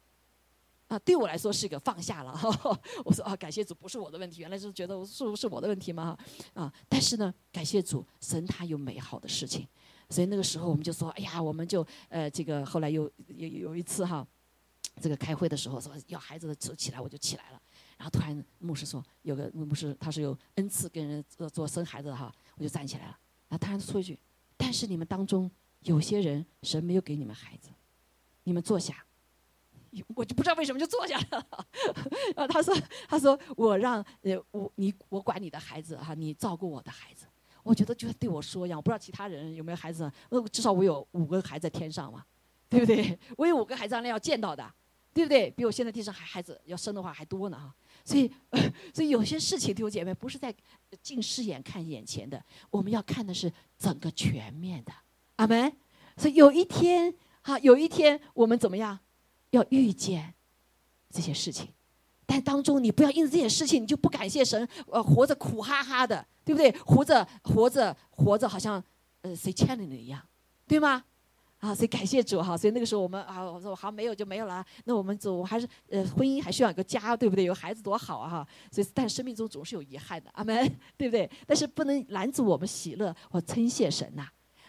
[0.99, 2.37] 对我来说是一个放下了。
[3.03, 6.17] 我说啊，感谢主，不是我的问题，原来是觉得是不是我的问题吗？
[6.53, 9.67] 啊，但是呢，感谢主，神他有美好的事情，
[10.09, 14.25] 所以那个时候我们就说，哎呀，我们就呃，这个后来有有有一次哈，
[15.01, 17.61] 这个开会的时候说要孩子的走起来，我就起来了。
[17.97, 23.17] 然后突然牧师说，有个牧师他是有恩赐跟人做做生孩子的哈，我就站起来了。
[23.47, 24.19] 然后突然说一句，
[24.57, 25.49] 但是你们当中
[25.81, 27.69] 有些人神没有给你们孩子，
[28.43, 29.05] 你们坐下。
[30.15, 31.47] 我就不知道为什么就坐下了。
[32.35, 32.75] 然后他说
[33.07, 37.25] ：“他说我让呃我你我管你的孩子哈，你照顾我的孩子。
[37.63, 38.77] 我觉得就对我说一样。
[38.77, 42.23] 我不知道其他人有没有孩子，呃至少我有五个孩子在天上嘛，
[42.69, 43.17] 对不对？
[43.37, 44.71] 我有五个孩子，那要见到的，
[45.13, 45.49] 对不对？
[45.49, 47.73] 比我现在地上还孩子要生的话还多呢哈。
[48.03, 48.31] 所以
[48.93, 50.53] 所以有些事情弟兄姐妹不是在
[51.01, 52.39] 近视眼看眼前的，
[52.69, 54.91] 我们要看的是整个全面的。
[55.37, 55.75] 阿门。
[56.17, 58.99] 所以有一天哈，有一天我们怎么样？”
[59.55, 60.33] 要遇见
[61.09, 61.69] 这些事情，
[62.25, 66.71] 但当中你不要因为这些事情你就不感谢神，呃，活着苦哈哈的，对不对？
[66.79, 68.83] 活着活着活着，好像
[69.21, 70.21] 呃谁欠了你一样，
[70.67, 71.03] 对吗？
[71.59, 72.55] 啊，所以感谢主哈。
[72.55, 74.63] 所以那个时候我们啊，我说好没有就没有了。
[74.83, 77.45] 那我们走还是呃婚姻还需要一个家，对不对？
[77.45, 78.47] 有孩子多好啊哈。
[78.69, 80.55] 所以但生命中总是有遗憾的，阿门，
[80.97, 81.29] 对不对？
[81.47, 84.27] 但是不能拦阻我们喜乐或称谢神呐。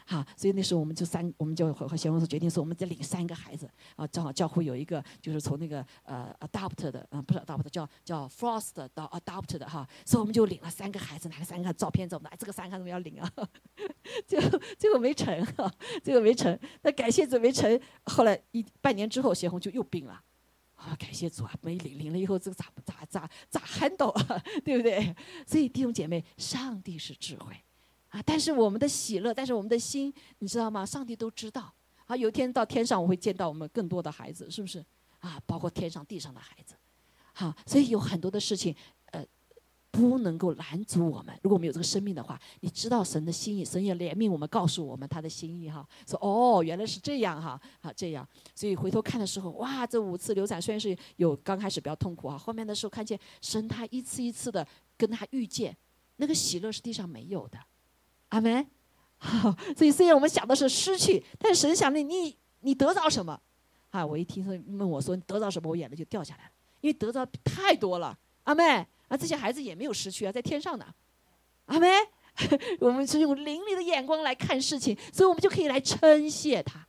[0.09, 12.37] 好，所以那时候我们就三，我们就和和贤公司决定说，我们再领三个孩子啊，正好教会有一个就是从那个呃 adopt 的，嗯，不是 adopt，叫叫 frost 到 adopt 的哈，所以我们就领了三个孩子，拿了三个照片，怎么的？
[12.37, 13.29] 这个三个怎么要领啊？
[14.29, 15.69] 最后最后没成哈，
[16.05, 16.57] 最后没成。
[16.83, 20.23] 那感谢主没成，后来一半年之后，贤红就又病了，
[20.77, 24.41] 啊，感谢主啊，没领领了以后，这个咋咋咋咋 handle 啊？
[24.65, 25.17] 对不对？
[25.45, 27.57] 所以弟兄姐妹，上帝是智慧。
[28.17, 28.23] 啊！
[28.25, 30.87] 但是我们的喜乐，但是我们的心，你知道吗？
[30.87, 31.71] 上帝都知道。
[32.07, 34.83] 啊，有一天到天上，我会见到我们更多的孩子，是不是？
[35.19, 36.75] 啊，包括天上地上的孩子。
[37.35, 38.75] 好，所以有很多的事情，
[39.11, 39.23] 呃，
[39.91, 41.39] 不能够拦阻我们。
[41.43, 45.87] 如果我们有这个生命的话，你知道神的心意，神也怜悯我们，告诉我们他的心意哈。
[46.07, 48.27] 说哦，原来是这样哈，好这样。
[48.55, 55.77] 所以回头看的时候，哇，这五次流产虽然是有刚开始比较痛苦啊，后面的时候看见神他一次一次的跟他遇见，
[56.17, 57.59] 那个喜乐是地上没有的。
[58.29, 58.67] 阿门，
[59.19, 63.41] 好，所以虽然我们想的是失去，但是神想的你你得着什么？
[63.91, 66.51] 啊，我一听说问我说你得着什么，我眼泪就掉下来了，
[66.81, 68.17] 因为得着太多了。
[68.45, 70.87] 阿妹，啊，这些孩子也没有失去啊，在天上呢。
[71.67, 71.89] 阿妹，
[72.81, 76.87] 我们是用灵里的眼光来看事情，所以我们就可以来称谢他，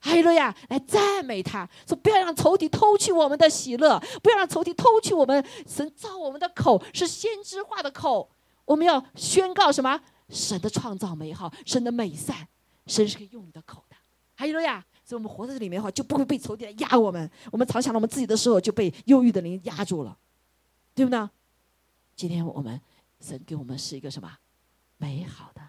[0.00, 8.28] 哈利路亚，来赞美他，说不要让仇敌偷去我们的喜乐，不要让仇敌偷去我们神造我们的口是先知化的口，
[8.64, 10.00] 我们要宣告什么？
[10.28, 12.46] 神的创造美好，神的美善，
[12.86, 13.96] 神是可以用你的口的。
[14.34, 17.30] 还有了呀，所以我们活在这里面的话，就不会被仇敌来压我们。
[17.50, 20.16] 我们常想到我们自己的时候，就被忧郁的灵压住了，
[20.94, 21.28] 对不对？
[22.14, 22.80] 今天我们
[23.20, 24.30] 神给我们是一个什么
[24.98, 25.60] 美好的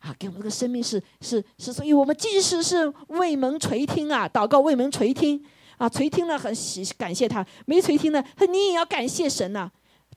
[0.00, 0.14] 啊？
[0.18, 5.42] 给我们这个生命是是是，所以我们即使是未蒙垂听啊，祷告未蒙垂听
[5.78, 9.70] 啊，垂听了很喜感谢他，没垂听呢，你也要感谢神呐。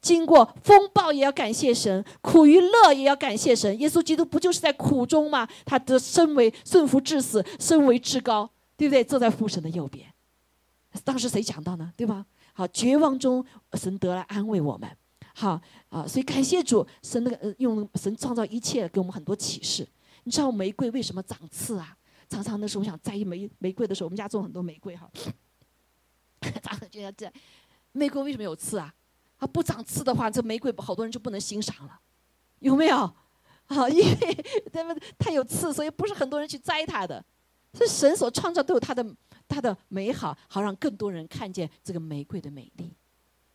[0.07, 3.77] 经过风暴也要感谢神，苦与乐也要感谢神。
[3.77, 5.45] 耶稣基督不就是在苦中吗？
[5.65, 9.03] 他的身为顺服至死，身为至高，对不对？
[9.03, 10.07] 坐在父神的右边。
[11.03, 11.91] 当时谁讲到呢？
[11.97, 12.25] 对吧？
[12.53, 14.89] 好，绝望中神得来安慰我们。
[15.35, 19.85] 好啊，所以感谢主，神那个用神创造一切，给我们很多启示。
[20.23, 21.97] 你知道玫瑰为什么长刺啊？
[22.29, 25.09] 常常那时候我想摘一玫玫瑰的时候，我们家种很多玫瑰哈，
[26.63, 27.29] 常常就要这，
[27.91, 28.93] 玫瑰为什么有刺啊？
[29.37, 31.99] 啊不长刺的话，这玫瑰好多人就不能欣赏了，
[32.59, 32.97] 有没有？
[33.67, 37.23] 啊，因为他们它有刺，所以不是很多人去摘它的。
[37.73, 39.05] 是神所创造都有它的
[39.47, 42.91] 它的美好，好让更多人看见这个玫瑰的美丽，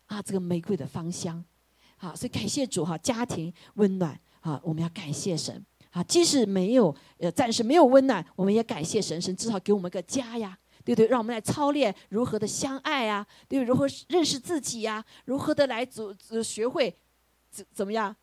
[0.06, 1.42] 啊，这个玫瑰的芳香，
[1.96, 10.56] 好，所以感谢主哈，家庭温暖啊，我们要感谢神啊，即使没有呃暂时没有温暖，我们也感谢神，神至少给我们个家呀。
[10.84, 16.94] 对对，让我们来操练如何的相爱啊，对，如何认识自己呀，如何的来组学会
[17.50, 18.14] 怎怎么样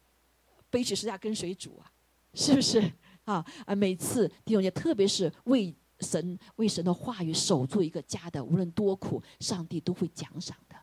[0.70, 1.92] 背起十架跟随主啊，
[2.34, 2.80] 是不是
[3.26, 3.46] 啊？
[3.66, 10.76] 啊，每次弟兄姐特别是为神为神的话语守住一个家的，无论多苦，上帝都会奖赏的。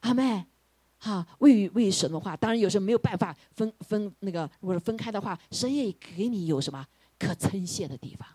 [0.00, 0.46] 阿妹，
[0.98, 6.86] 哈，为为神的话，当然有时候没有办法分分那个，如果是分开的话，神也给你有什么
[7.18, 8.26] 可称谢的地方。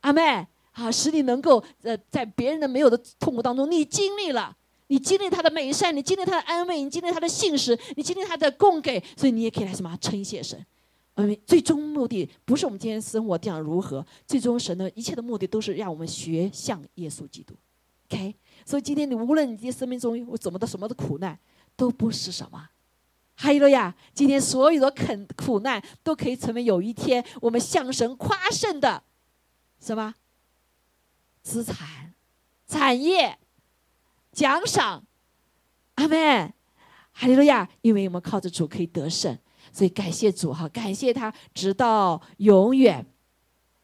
[0.00, 0.46] 阿妹。
[0.72, 4.56] 啊，使你能够呃，在别人的没有的痛苦当中，你经历了，
[4.88, 10.64] 你经历他的美善，你经历他的安慰，你经历他的信实，你经历他的供给，所以你也可以来什么称谢神。
[11.16, 17.54] 嗯，最终目的不是我们今天生活这样如何，最终神的一切的目的都是让我们学像耶稣基督。
[18.08, 21.38] OK，所以今天你无论你今天生命中有怎么的什么的苦难，
[21.76, 22.66] 都不是什么。
[23.34, 29.02] 还有了呀，今天所有的肯苦难都可以成为有一天我们向神夸胜的
[29.78, 30.14] 什么？
[31.42, 32.14] 资产、
[32.66, 33.38] 产业、
[34.32, 35.04] 奖赏，
[35.96, 36.52] 阿门，
[37.12, 37.68] 哈利路亚！
[37.82, 39.36] 因为我们靠着主可以得胜，
[39.72, 43.04] 所以感谢主哈，感谢他直到永远，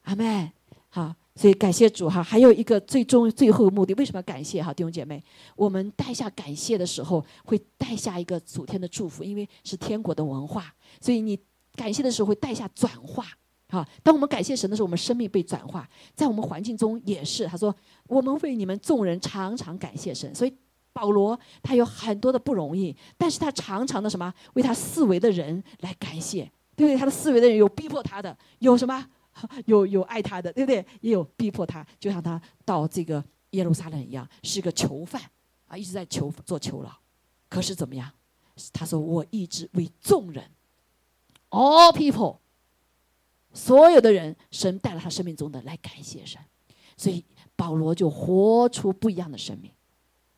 [0.04, 0.50] 阿门。
[0.90, 2.22] 好，所以感谢主哈。
[2.22, 4.72] 还有一个最终最后的目的，为什么要感谢哈？
[4.72, 5.22] 弟兄姐妹，
[5.54, 11.38] 我们带下感谢的时候，会带下一个主天的祝福，因为是天国的文化，所以你
[11.74, 13.26] 感谢的时候会带下转化。
[13.70, 17.46] 好，当我们感谢神的时候，我们生命被转化，在我们环境中也是。
[17.46, 17.74] 他说
[18.08, 20.54] ：“我们为你们众人常常感谢神。”所以
[20.90, 26.96] 保罗他有很多的不容易，但是他常常的什么为他四围的人来感谢，对不对？
[26.96, 29.06] 他的四围的人有逼迫他的，有什么
[29.66, 30.84] 有有爱他的，对不对？
[31.02, 35.20] 也有逼迫他，就像他到这个耶路撒冷一样，是个囚犯
[35.66, 36.90] 啊，一直在囚做囚牢。
[37.50, 38.10] 可是怎么样？
[38.72, 40.42] 他说：“我一直为众人
[41.50, 42.38] ，all people。”
[43.53, 46.40] 所有的人，神带了他生命中的来感谢神，
[46.96, 47.24] 所以
[47.57, 49.70] 保罗就活出不一样的生命。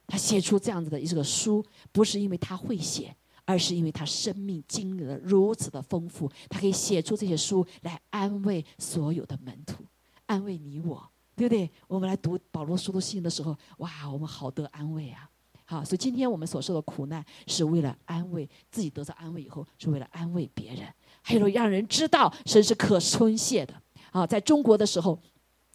[0.07, 9.85] 他写出这样子的一个书，不是因为他会写，而是因为他生命经历了如此的丰富，他可以写出这些书来安慰所有的门徒，
[10.27, 11.71] 安慰你我，对不对？
[11.87, 15.31] 我们来读保罗书的信的时候，哇，我们好得安慰啊！
[15.65, 20.93] 好，所以今天我们所受的苦难，是为了安慰自己，得到安慰以后，是为了安慰别人。
[21.23, 23.75] 还有让人知道神是可称谢的。
[24.11, 24.27] 啊！
[24.27, 25.19] 在中国的时候，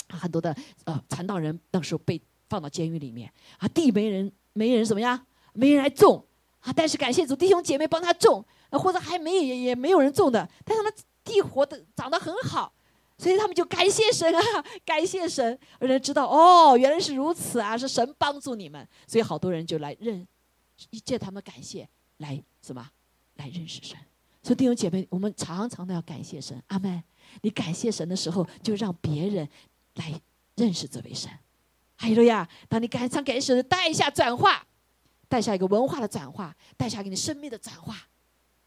[0.10, 3.32] 很多的呃传道人那时候被放到监狱里面。
[3.58, 6.26] 啊，地没人没人怎么样，没人来种。
[6.60, 6.74] 啊。
[6.76, 8.46] 但是感谢主，弟兄姐妹帮他种。
[8.72, 10.92] 啊，或者还没也也没有人种的，但是他
[11.24, 12.74] 地活的长得很好，
[13.18, 14.42] 所以他们就感谢神啊，
[14.84, 20.28] 感谢神，让人知道哦，原来是如此啊，是神帮助你们，所以好多人就来认，
[21.06, 21.88] 借他们感谢
[22.18, 22.90] 来什么，
[23.36, 23.98] 来认识神。
[24.46, 27.04] 所以弟兄姐妹，我们常常都要感谢神，阿门。
[27.42, 29.50] 你感谢神的时候，就让别人
[29.96, 30.22] 来
[30.56, 31.28] 认识这位神。
[31.96, 34.64] 还有呀，当你感想感谢神，带一下转化，
[35.28, 37.98] 带下一个文化的转化，带下给你生命的转化。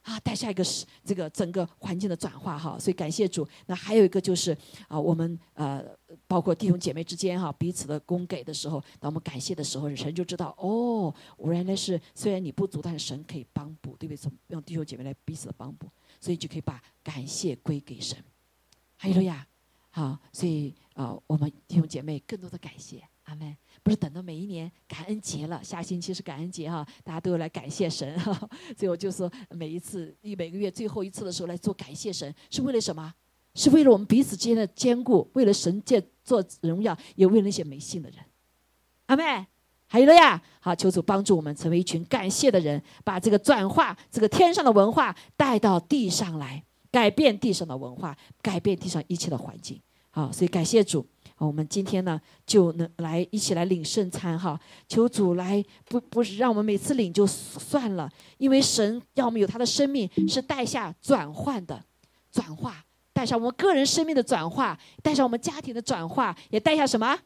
[0.03, 3.47] 啊，带下一个是这个整个环境的转化哈，所以感谢主。
[3.67, 5.85] 那还有一个就是啊，我们呃，
[6.27, 14.33] 包括弟兄姐妹之间哈，彼此的供给的时候，当我们感谢的时候，神就知道哦，我原来是虽然你不足，但是神可以帮补，对不对？
[14.49, 15.87] 用弟兄姐妹来彼此的帮补，
[16.21, 18.17] 所以就可以把感谢归给神。
[18.97, 19.47] 还有呀，
[19.91, 23.03] 好，所以啊，我们弟兄姐妹更多的感谢。
[23.25, 23.55] 阿门！
[23.89, 28.35] 不是等到每一年感恩节了，下星期是感恩节哈，大家都要来感谢神哈。
[28.77, 33.11] 所以我就说，每一次一每个月最后一次的时候来做感谢神，是为了什么？
[33.55, 38.19] 是为了我们彼此之间的坚固，为了神借做荣耀，也为了那些没信的人。
[39.07, 39.47] 阿妹，
[39.87, 40.43] 还有了呀！
[40.61, 49.81] 好，求主帮助我们成为一群感谢的人，把这个转化这个天上的文化带到地上来，改变地上的文化，改变地上一切的环境。
[50.11, 51.07] 好，所以感谢主。
[51.47, 61.85] 我们今天呢，就能来一起来领圣餐哈，求主来不不是让我们每次领就算了，因为神要我们有他的生命是带下转换的，
[62.33, 67.17] 转化带上我们个人生命的转化，带上我们家庭的转化，也带下什么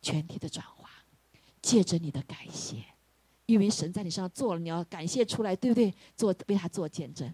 [0.00, 0.90] 全体的转化，
[1.60, 2.76] 借着你的感谢，
[3.46, 5.94] 因为神在你身上做了，你要感谢出来，对不对？
[6.16, 7.32] 做为他做见证，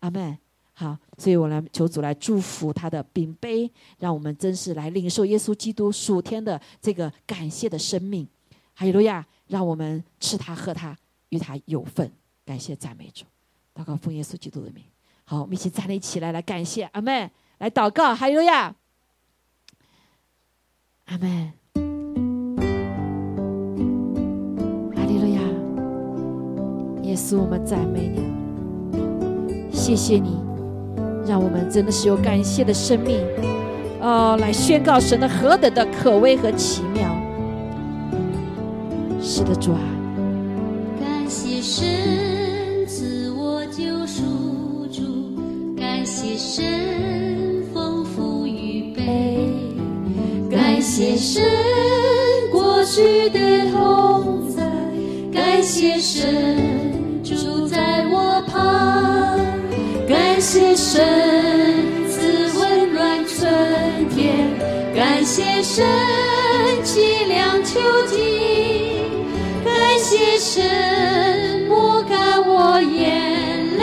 [0.00, 0.38] 阿门。
[0.76, 8.26] 好，所以我来求主来祝福他的饼杯，让我们真是来领受耶稣基督属天的这个感谢的生命。
[8.74, 9.24] 哈利路亚！
[9.46, 10.96] 让我们吃他喝他，
[11.28, 12.10] 与他有份。
[12.44, 13.24] 感谢赞美主，
[13.72, 14.82] 祷告奉耶稣基督的名。
[15.24, 17.30] 好，我们一起站立起来，来感谢阿门。
[17.58, 18.74] 来祷告，哈利路亚！
[21.04, 21.52] 阿门。
[24.96, 25.40] 哈利路亚！
[27.04, 30.53] 耶稣，我们赞美你，谢谢你。
[31.26, 33.20] 让我们真的是有感谢的生命，
[34.00, 37.14] 哦，来宣告神的何等的可畏和奇妙。
[39.20, 39.80] 是的，主啊！
[41.00, 45.02] 感谢神自我救赎主，
[45.74, 49.48] 感谢神丰富预备，
[50.50, 51.42] 感谢神
[52.52, 54.62] 过去的同在，
[55.32, 56.73] 感谢神
[60.76, 61.02] 神
[62.08, 64.48] 赐温暖春天，
[64.94, 65.42] 感谢。
[65.64, 65.84] 神
[66.84, 68.16] 凄凉求尽，
[69.64, 73.82] 感谢神抹干我眼泪，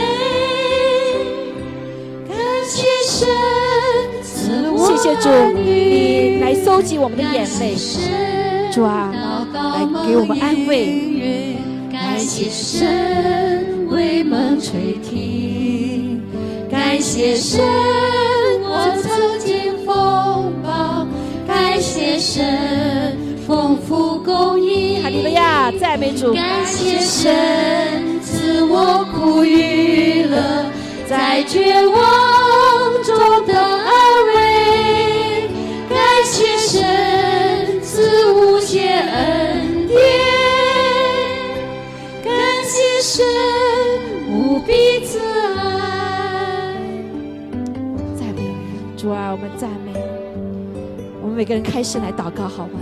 [2.30, 3.28] 感谢神
[4.24, 7.76] 赐我谢谢主，儿你来搜集我们的眼泪，
[8.72, 9.12] 主啊，
[9.52, 11.58] 来给我们安慰。
[11.92, 15.20] 感谢神为梦垂听，
[17.02, 17.60] 谢神
[18.64, 21.08] 我曾经风暴，
[21.48, 25.10] 感谢神丰富供应哈。
[25.10, 26.32] 利路亚，赞美主。
[26.34, 30.66] 感谢神赐我苦与乐，
[31.10, 33.54] 在绝望中的
[49.02, 50.00] 主啊，我们赞美你。
[51.24, 52.80] 我们每个人开始来祷告，好吗？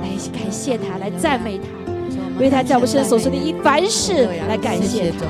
[0.00, 1.64] 来感谢他，来赞美他，
[2.40, 5.24] 为他在我们身上所说的一凡事来感谢他。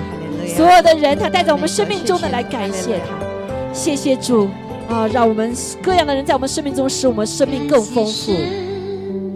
[0.47, 3.75] 所有的人，他带在我们生命中的来感谢他。
[3.75, 4.49] 谢谢主
[4.89, 5.53] 啊，让我们
[5.83, 8.33] 各样的人在我们生命中，使我们生命更丰富。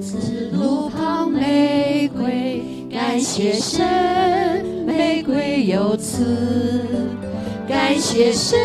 [0.01, 6.25] 此路旁玫瑰，感谢神，玫瑰有刺，
[7.69, 8.59] 感谢神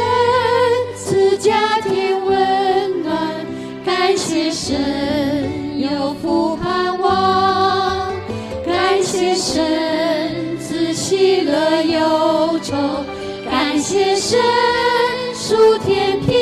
[1.06, 3.16] 赐家庭温暖，
[3.86, 8.12] 感谢神有福盼望，
[8.66, 12.76] 感谢神赐喜乐忧愁，
[13.48, 14.40] 感谢神
[15.36, 16.34] 属天平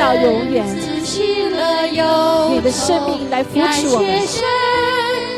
[0.00, 0.64] 到永远
[2.50, 4.40] 你的生命来扶持我们感谢神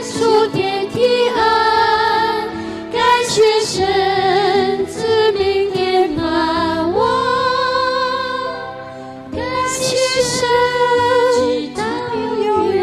[0.04, 1.02] 属天平
[1.34, 2.46] 安，
[2.92, 7.00] 感谢神赐明天盼望，
[9.32, 10.46] 感谢神
[11.34, 11.82] 直到
[12.44, 12.80] 永远。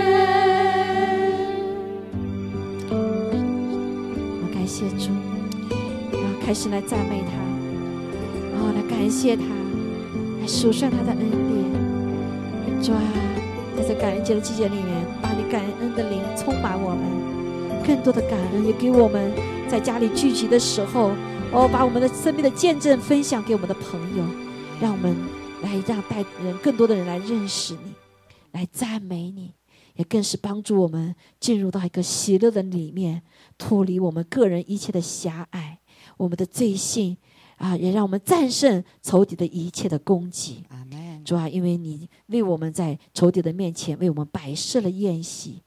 [4.41, 5.11] 我感谢主，
[6.11, 7.31] 然后开始来赞美他，
[8.51, 9.43] 然后来感谢他，
[10.41, 11.58] 来数算他的恩典。
[12.89, 13.03] 主啊，
[13.77, 19.31] 在这感恩节的季节里面，把你感恩的灵充满我们，更多的感恩也给我们
[19.69, 21.11] 在家里聚集的时候，
[21.53, 24.25] 哦，把我们的生命的见证分享给我们的朋友，
[24.81, 25.15] 让我们
[25.61, 27.93] 来让带人更多的人来认识你，
[28.53, 29.53] 来赞美你。
[29.93, 33.21] 也更是帮助我们进入到一个喜乐的里面，
[33.57, 35.77] 脱离我们个人一切的狭隘，
[36.17, 37.17] 我们的罪性
[37.57, 40.63] 啊，也让我们战胜仇敌的一切的攻击。
[40.69, 41.08] 阿门。
[41.29, 45.61] 主啊，因为你为我们在仇敌的面前为我们摆设了宴席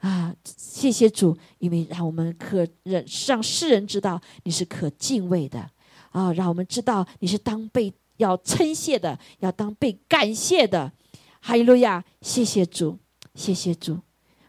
[0.00, 5.70] 啊，谢谢主，因为让我们可人让世人知道你是可敬畏的
[6.10, 10.92] 啊，让我们知道你是当被要称谢的，要当被感谢的。
[11.40, 12.04] 哈利路亚！
[12.20, 12.98] 谢谢主，
[13.36, 14.00] 谢谢主，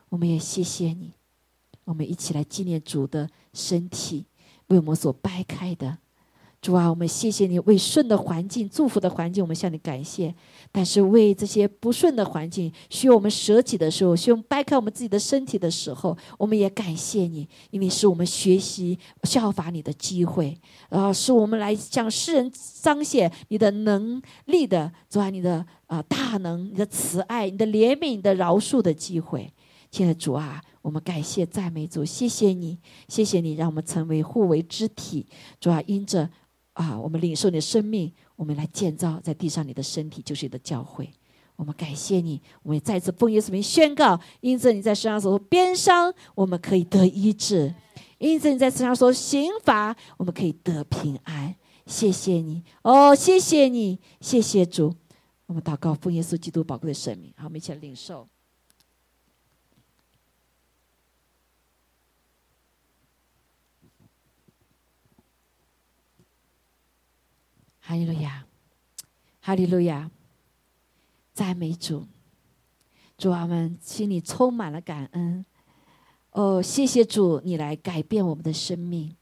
[0.09, 1.11] 我们也谢谢你。
[1.83, 4.25] 我们一起来纪念主的身体
[4.69, 5.99] 为我们所掰开的。
[6.65, 10.33] 主啊，我们谢谢你为顺的环境、祝福的环境，我们向你感谢。
[10.71, 20.57] 但是为这些不顺的环境，需要我们舍己的时候，需要掰开我们自己的身体的时候，我们也感谢你，因为是我们学习效法你的机会，
[20.89, 22.51] 啊，是我们来向世人
[22.81, 29.53] 彰显你的能力的，主啊，你的啊大能、你的慈爱、你的怜悯、你的饶恕的机会。
[29.91, 35.27] 亲爱的主啊，我们感谢赞美主，谢谢你，谢谢你，让我们成为互为肢体。
[35.59, 36.29] 主啊，因着
[36.75, 41.09] 啊，我们领受你的生命，我们来建造在地上你的身体，就是你的教会。
[41.55, 47.73] 我们感谢你，我们也再次奉耶稣名宣告：因着你在身上所受鞭伤，我们可以得医治；
[48.17, 51.55] 因着你在身上所刑罚，我们可以得平安。
[51.85, 54.93] 谢谢你，哦，谢谢你，谢谢主。
[55.45, 57.33] 我们祷告，奉耶稣基督宝贵的生命。
[57.37, 58.27] 好，我们一起来领受。
[67.87, 68.43] 哈利路亚，
[69.41, 70.09] 哈利路亚，
[71.35, 72.07] 赞美主，
[73.15, 75.45] 主啊，我们心里充满了感恩。
[76.31, 79.15] 哦，谢谢主，你来改变我们的生命，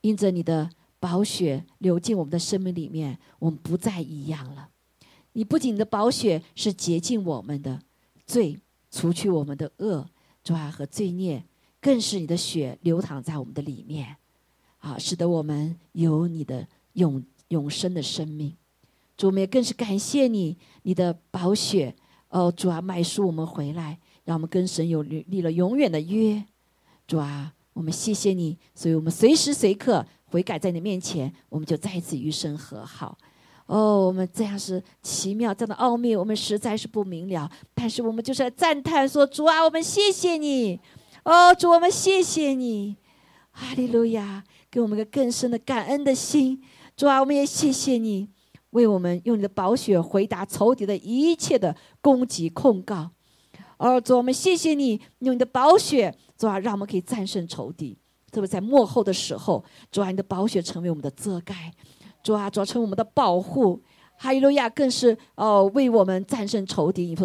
[0.00, 0.68] 因着你的
[0.98, 4.70] 宝血流进我们的生命里面，我们不再一样了。
[5.34, 7.80] 你不仅的宝血是洁净我们的
[8.26, 8.58] 罪，
[8.90, 10.04] 除去我们的恶，
[10.42, 11.44] 主啊和罪孽，
[11.80, 14.16] 更是你的血流淌在我们的里面，
[14.78, 17.24] 啊，使得我们有你的永。
[17.54, 18.52] 永生的生命，
[19.16, 21.94] 主，我们也更是感谢你，你的宝血，
[22.30, 26.44] 哦，主啊，买赎我们回来，让我们跟神有立立了永远的约。
[27.06, 33.16] 主啊，我们谢谢你，所以我们随时随刻悔改在你面前，我们就再一次与神和好。
[33.66, 37.48] 哦，我们这样是奇妙，这样的奥秘，我们实在是不明了。
[37.72, 40.80] 但是我们就是赞叹说：“主啊，我们谢谢你。”
[41.24, 42.96] 哦，主，我们谢谢你，
[43.52, 46.60] 哈利路亚，给我们个更深的感恩的心。
[46.96, 48.30] 主啊，我们也谢谢你，
[48.70, 53.10] 为我们用你的宝血回答仇敌的一切的攻击控告。
[53.78, 57.98] 哦，主，我们谢谢你，用你的宝血，主啊，让我们可以战胜仇敌。
[58.30, 61.72] 特别在幕后的时候，主啊，你的宝血成为我们的遮盖。
[62.22, 63.82] 主啊，主成为我们的保护，
[64.16, 67.16] 哈利路亚，更是哦，为我们战胜仇敌。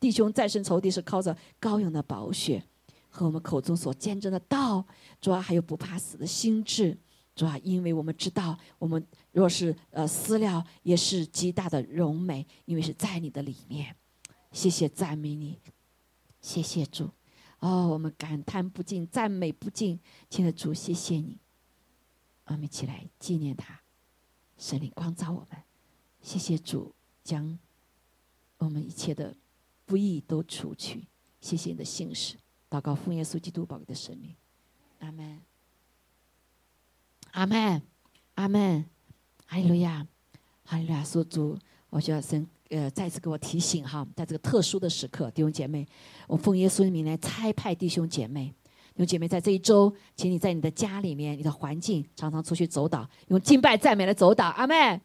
[0.00, 2.62] 弟兄战胜仇敌是靠着羔羊的宝血
[3.10, 4.84] 和我们口中所见证的道。
[5.20, 6.98] 主啊，还有不怕死的心智。
[7.34, 13.94] 主啊，因为我们知道，我们若是呃私了，也是极大的荣美，因为是在你的里面。
[14.50, 15.60] 谢谢赞美你，
[16.40, 17.10] 谢谢主。
[17.60, 20.00] 哦，我们感叹不尽，赞美不尽，
[20.30, 21.38] 亲爱的主，谢谢你。
[22.44, 23.80] 我们一起来纪念他。
[24.56, 25.62] 神灵光照我们，
[26.22, 27.58] 谢谢主将
[28.56, 29.36] 我们一切的
[29.84, 31.06] 不义都除去。
[31.40, 32.36] 谢谢你的信使，
[32.70, 34.34] 祷告奉耶稣基督宝贵的神灵，
[34.98, 35.40] 阿门，
[37.32, 37.82] 阿门，
[38.34, 38.88] 阿门，
[39.50, 40.06] 哈利路亚，
[40.62, 41.02] 哈利路亚！
[41.02, 41.56] 说主，
[41.88, 45.86] 我需要神呃再次给我提醒哈，在这个特殊的时刻，弟兄姐妹，
[46.26, 48.54] 我奉耶稣的名来差派弟兄姐妹。
[48.94, 54.48] 弟兄姐妹，在这一周，请你在你的家里面、你的环境，常常出去走导，用敬拜赞美来走导。
[54.48, 55.00] 阿妹，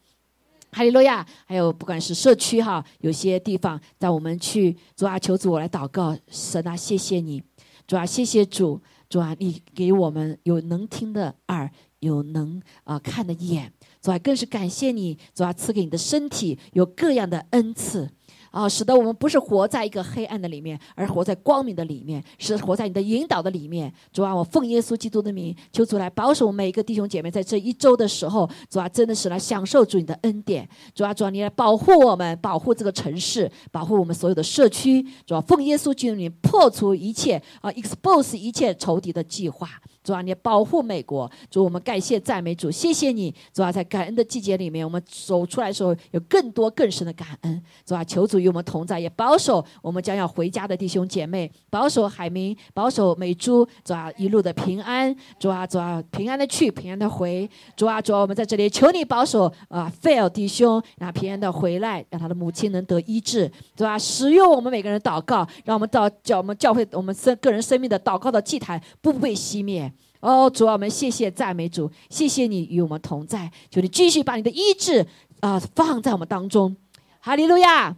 [0.72, 1.26] 哈利路亚！
[1.46, 7.42] 还有不管是社区哈，有些地方，在我们去主啊，求主我来祷告，神啊，谢谢你，
[7.86, 8.78] 主啊，谢谢主，
[9.08, 11.70] 主啊，你给我们有能听的耳，
[12.00, 13.72] 有能啊看的眼，
[14.04, 18.06] 主啊，更是感谢你，主啊，赐给你的身体有各样的恩赐。
[18.50, 23.90] 啊，使得我们不是活在一个黑暗的里面，而活在光明的里面，是活在你的引导的里面。
[24.12, 30.68] 主啊，我奉耶稣基督的名，求主来保守每一个弟兄姐妹，在这一周的时候，主啊，真的是来享受主你的恩典。
[30.94, 35.04] 主啊，主啊，你来保护我们，保护这个城市，保护我们所有的社区。
[35.26, 39.68] 主啊，奉耶稣基督的名，破除一切啊，expose 一切仇敌的计划。
[40.04, 41.28] 主啊，你保护美国。
[41.50, 43.34] 主，我们感谢赞美主，谢谢你。
[43.54, 47.62] 主啊，在感恩的季节里面，我们走出来的时候，有更多更深的感恩。
[47.86, 53.66] 主啊，求主与我们同在，也保守我们将要回家的弟兄姐妹，保守海明，保守美珠。
[53.82, 55.14] 主啊，一路的平安。
[55.40, 57.48] 主啊，主啊，平安的去，平安的回。
[57.74, 63.50] 主啊，主啊，我们在这里求你保守啊，，fail 弟兄，让平安的回来，让他的母亲能得医治。
[63.74, 69.90] 主啊，使用我们每个人祷告，让我们到叫我们教会，我们生个人生命的祷告的祭坛不被熄灭。
[70.24, 75.06] 哦，主啊，我们谢谢赞美主，谢谢你与我们同在，求你继续把你的医治
[75.40, 76.74] 啊放在我们当中，
[77.20, 77.94] 哈利路亚，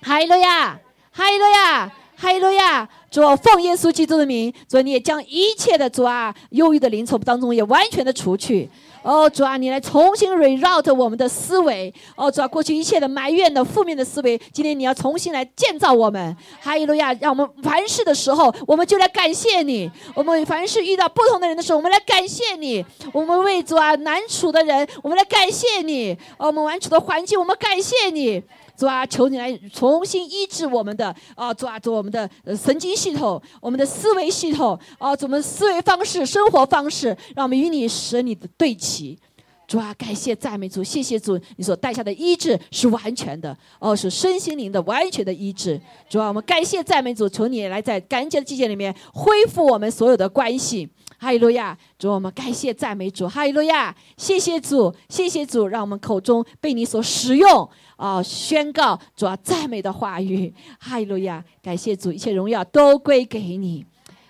[0.00, 0.80] 哈利路亚，
[1.10, 2.88] 哈利路亚，哈利路亚。
[3.10, 8.70] 主啊，奉耶稣基督的名，主啊，你也将一切的主啊忧郁的灵从当中也完全的除去。
[9.02, 11.92] 哦，主啊，你来重新 reroute 我们的思维。
[12.16, 16.36] 哦，主啊，过去一切的埋怨的负面的思维，今天你要重新来建造我们。
[16.60, 17.12] 哈利路亚！
[17.14, 19.90] 让我们凡事的时候，我们就来感谢你。
[20.14, 22.84] 我们凡事遇到不同的人的时候，我们来感谢你。
[23.12, 26.12] 我们为主啊难处的人，我们来感谢你。
[26.36, 28.42] 哦，我们难处的环境，我们感谢你。
[28.78, 39.18] 主啊，求你来重新医治我们的啊，主啊，主我们的神经系统，我们的思维系统啊，主我们思维方式、生活方式，让我们与你使你的对齐。
[39.66, 45.78] 主啊，感谢赞美主，谢谢主，你所带下的医治是完全的哦，是身心灵的完全的医治。
[46.08, 50.88] 主啊，我们感谢赞美主，求你来在感恩节的季节里面恢复我们所有的关系。
[51.20, 51.76] 哈利路亚！
[51.98, 53.92] 主，我们感谢赞美主，哈利路亚！
[54.16, 57.68] 谢谢主，谢谢主，让我们口中被你所使用
[57.98, 61.44] 啊，宣告主啊赞美的话语，哈利路亚！
[61.60, 63.84] 感谢主，一切荣耀都归给你。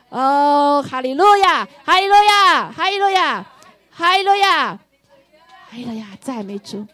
[0.08, 3.46] 哦，哈利路亚，哈利路亚，哈利路亚，
[3.90, 4.68] 哈利路亚，
[5.68, 6.16] 哈利路亚！
[6.18, 6.86] 赞美主，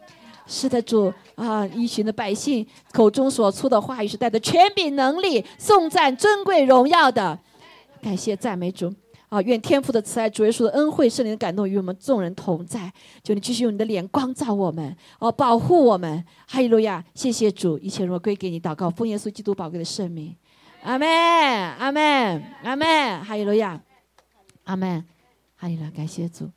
[0.49, 7.39] 是的，主啊，一群的百姓口中所出的话语是带着权柄能力，颂赞尊贵荣耀的。
[8.03, 8.93] 感谢赞美主。
[9.35, 9.43] 啊！
[9.43, 12.93] 愿天父的慈爱、主耶稣的恩惠、圣灵的感动与我们众人同在。
[13.25, 16.25] 求你继续用你的脸光照我们，哦，保护我们。
[16.47, 17.05] 哈利路亚！
[17.15, 18.61] 谢谢主，一切荣耀归给你。
[18.61, 20.37] 祷告，奉耶稣基督宝贵的圣名。
[20.83, 23.25] 阿门，阿门，阿门。
[23.25, 23.81] 哈利路亚，
[24.65, 25.05] 阿门。
[25.57, 26.49] 哈利路亚，感谢主。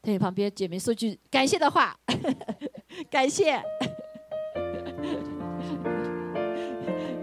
[0.00, 1.98] 对你旁边姐妹说句感谢的话，
[3.10, 3.60] 感谢。